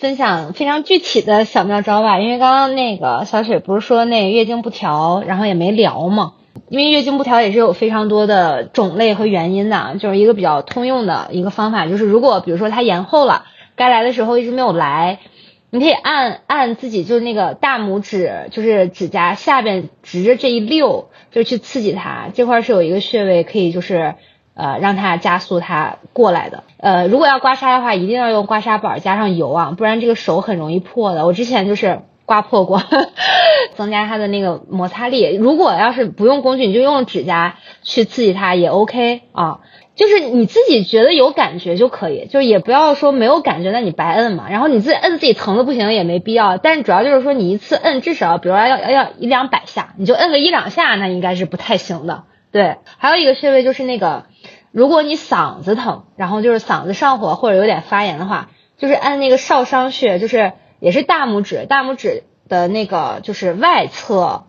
[0.00, 2.18] 分享非常具体的小妙招吧。
[2.18, 6.32] 因为刚刚那个小雪不是说那月经不调，然后也没聊嘛。
[6.70, 13.44] 因为月经不调也是有非常多的种类和原因的，就是一个比较通用的一个方法，就是如果比如说它延后了，
[13.76, 15.18] 该来的时候一直没有来。
[15.72, 22.28] 你可以按按自己就是那个大拇指，就是指甲下边直着这一溜，就去刺激它。
[22.32, 24.14] 这块是有一个穴位，可以就是
[24.60, 26.64] 呃让它加速它过来的。
[26.76, 31.26] 呃，如果要刮痧的话，一定要用刮痧板加上油啊，不然这个手很容易破的。
[31.26, 32.82] 我之前就是刮破过，
[33.74, 35.34] 增加它的那个摩擦力。
[35.34, 39.60] 如果要是不用工具，你就用指甲去刺激它也 OK 啊。
[39.96, 44.46] 就是你自己觉得有感觉就可以，就是也不要说没有感觉，那你白摁嘛。
[44.48, 46.56] 然后你自己摁自己疼的不行也没必要。
[46.56, 52.24] 但是主要就是说你一次摁至少，比如说要要要一两百下，你就摁个一两下，那应该是不太行的。
[52.50, 54.24] 对，还有一个穴位就是那个，
[54.72, 64.44] 如果你嗓子疼，然后就是嗓子上火或者有点发炎的话，就是按那个少商穴，就是也是大拇指，大拇指的那个就是外侧，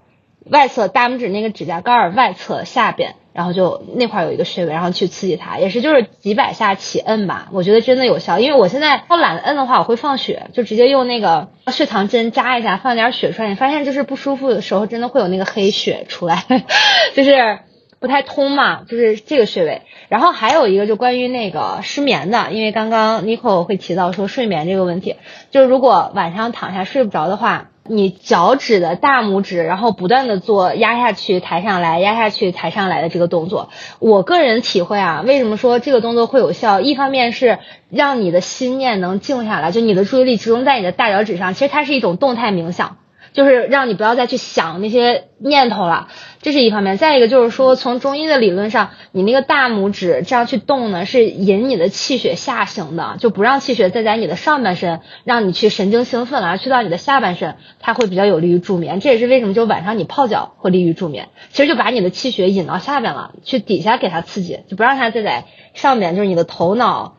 [0.49, 3.15] 外侧大拇指那个指甲盖儿外侧下边。
[3.33, 8.39] 然后就那块有一个穴位，然后去刺激它，也是就是几百下起摁吧，我觉得真的有效。
[8.39, 13.47] 因为我现在要懒得摁的话，我会放血，就直接用那个血糖针扎一下，放点血出来。
[13.47, 16.43] 你发现就是不舒服的时候，真的会有那个黑血出来，
[17.15, 17.59] 就是
[18.01, 19.83] 不太通嘛，就是这个穴位。
[20.09, 25.15] 然后还有一个就关于那个失眠的，因为刚刚 Nico 会提到说睡眠这个问题，
[25.51, 27.69] 就是如果晚上躺下睡不着的话。
[27.83, 33.69] 你脚趾的大拇指，然后不断的做压下去、抬上来、压下去、抬上来的这个动作。
[33.97, 36.79] 我个人体会啊，为什么说这个动作会有效？
[36.79, 37.57] 一方面是
[37.89, 42.97] 让你的心念能静下来，就你的注意力集中在你的大脚趾上，其实它是一种动态冥想。
[43.33, 46.09] 就是让你不要再去想那些念头了，
[46.41, 46.97] 这是一方面。
[46.97, 58.99] 再一个就是说，从中医的理论上，你那个大拇指这样去动呢，是引你的气血下行的，就不让气血再在你的上半身，让你去神经兴奋了，去到你的下半身，它会比较有利于助眠。
[58.99, 61.29] 这也是为什么就晚上你泡脚会利于助眠。
[61.51, 67.15] 其实就把你的气血引到下边了，去底下给它刺激，就不让它再在上面，就是你的头脑。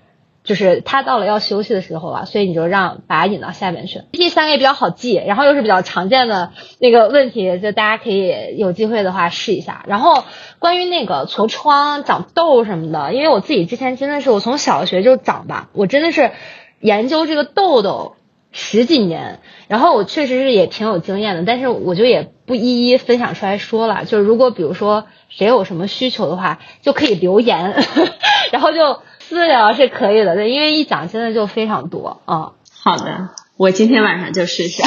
[0.52, 4.02] 就是他到了要休息的时候了，所以你就让把它引到下面去。
[4.12, 9.82] 第三个也比较好记，然后又是比较常见的那个问题，就大家可以有机会的话试一下。
[9.86, 10.24] 然后
[10.58, 16.32] 关于那个痤疮、长痘什么的，因为我自己之前真的是我从小学就长吧，我真的是
[16.80, 18.16] 研究这个痘痘
[18.50, 19.38] 十几年，
[19.68, 24.04] 然后我确实是也挺有经验的，但是我就也不一一分享出来说了。
[24.04, 27.82] 就是如果比如说谁有什么需求的话，就可以留言，
[28.52, 29.00] 然后就。
[29.32, 32.52] 私聊是可以的，对，因为一讲真的就非常多啊。
[32.70, 34.86] 好的，我今天晚上就试一下。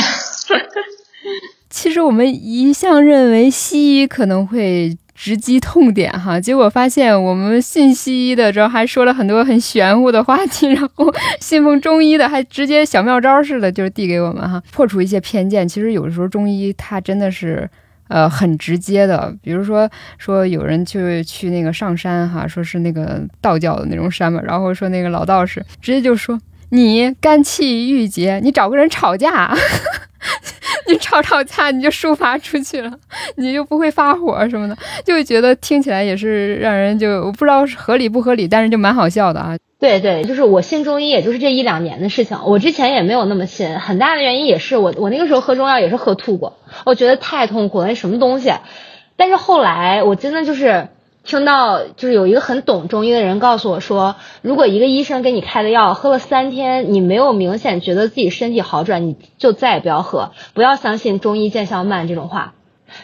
[1.72, 15.68] 其实我们一向认为西医可能会直击痛点哈，结果发现我们信西医的，时候还说了很多很玄乎的话题，然后信奉中医的还直接小妙招似的，就是递给我们哈，破除一些偏见。
[15.68, 17.68] 其实有的时候中医它真的是。
[18.08, 29.56] 呃，很直接的，比如说说有人去去那个上山哈，说是那个道教的那种山嘛，然后说那个老道士直接就说你肝气郁结，你找个人吵架，
[30.88, 32.92] 你吵吵架你就抒发出去了，
[33.38, 39.58] 你就不会发火什么的，就觉得听起来也是让人就我不知道合理不合理，但是就蛮好笑的啊。
[39.78, 42.40] 对对，就是我信中医，也就是这一两年的事情。
[42.46, 48.52] 我之前也没有那么信，很大的原因也是我我那个时候喝中药也是喝吐过，我觉得太痛苦了，那什么东西。
[49.18, 50.88] 但是后来我真的就是
[51.26, 62.54] 听到，就是有一个很懂中医的人告诉我说，如果一个医生给你开的药喝了三天，你没有明显觉得自己身体好转，你就再也不要喝，不要相信中医见效慢这种话。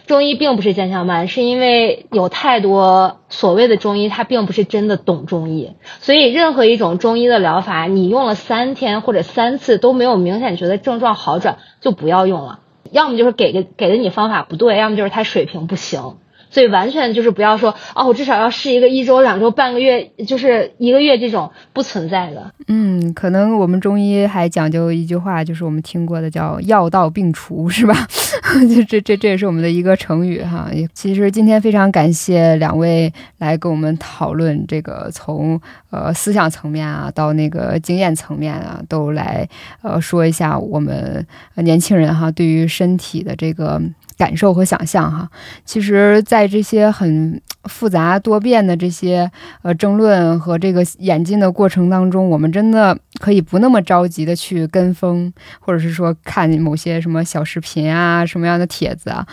[0.05, 5.71] 中医并不是见效慢，是因为有太多所谓的中医，他并不是真的懂中医。
[5.99, 12.59] 所以任何一种中医的疗法，你用了三天或者三次都没有明显觉得症状好转，就不要用了。
[12.91, 16.17] 要么就是给的给的你方法不对，要么就是他水平不行。
[16.51, 22.53] 所以完全就是不要说哦，我至少要试一个一周、两周、半个月，就是一个月这种不存在的。
[22.67, 27.95] 嗯，可能我们中医还讲究一句话，就是我们听过的叫“药到病除”，是吧？
[28.69, 30.69] 这这这这也是我们的一个成语哈。
[30.93, 35.59] 其实今天非常感谢两位来跟我们讨论这个，从
[35.89, 39.47] 呃思想层面啊到那个经验层面啊，都来
[39.81, 41.25] 呃说一下我们
[41.55, 43.81] 年轻人哈对于身体的这个。
[44.21, 45.27] 感受和想象哈，
[45.65, 49.31] 其实，在这些很复杂多变的这些
[49.63, 59.25] 呃争论和这个演进的过程当中，我们真的可以不那么着急的去跟风，或者是说看某些什么小视频啊，什么样的帖子啊，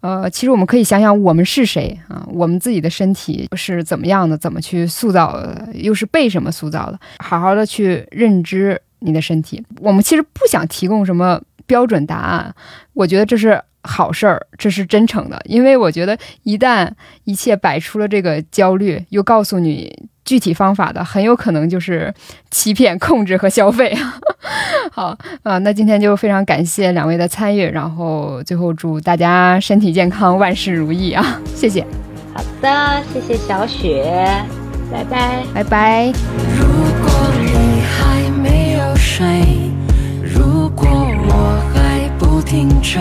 [0.00, 5.42] 呃，其实我们可以想想我们是谁啊，我们自己的身体是怎么样的，怎么去塑造，
[5.72, 9.64] 又是被什么塑造的，好好的去认知你的身体。
[9.80, 12.54] 我们其实不想提供什么标准答案，
[12.94, 13.62] 我觉得这是。
[13.88, 16.90] 好事儿，这是真诚的，因为我觉得一旦
[17.22, 22.12] 一切摆出了这个焦虑，又告诉你具体方法的，很有可能就是
[22.50, 23.96] 欺骗、控制和消费。
[24.90, 31.40] 好啊，那今天就非常感谢两位的参与，然后最后祝大家身体健康，万事如意啊！
[31.54, 31.86] 谢谢。
[32.34, 34.04] 好的，谢谢小雪，
[34.90, 36.06] 拜拜，拜拜。
[36.58, 36.66] 如
[37.04, 39.24] 果你还没有睡，
[40.24, 41.05] 如果
[42.46, 43.00] 停追。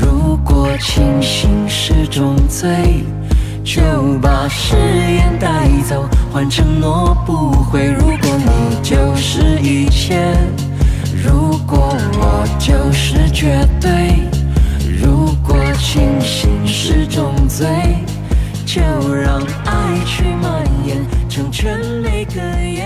[0.00, 3.04] 如果清醒是种罪，
[3.64, 3.82] 就
[4.22, 7.84] 把誓言带走，换承诺不悔。
[7.84, 10.36] 如果你就是一切，
[11.12, 13.90] 如果我就是绝对。
[15.02, 17.66] 如果清醒是种罪，
[18.64, 18.80] 就
[19.12, 20.96] 让爱去蔓延，
[21.28, 22.77] 成全每个夜。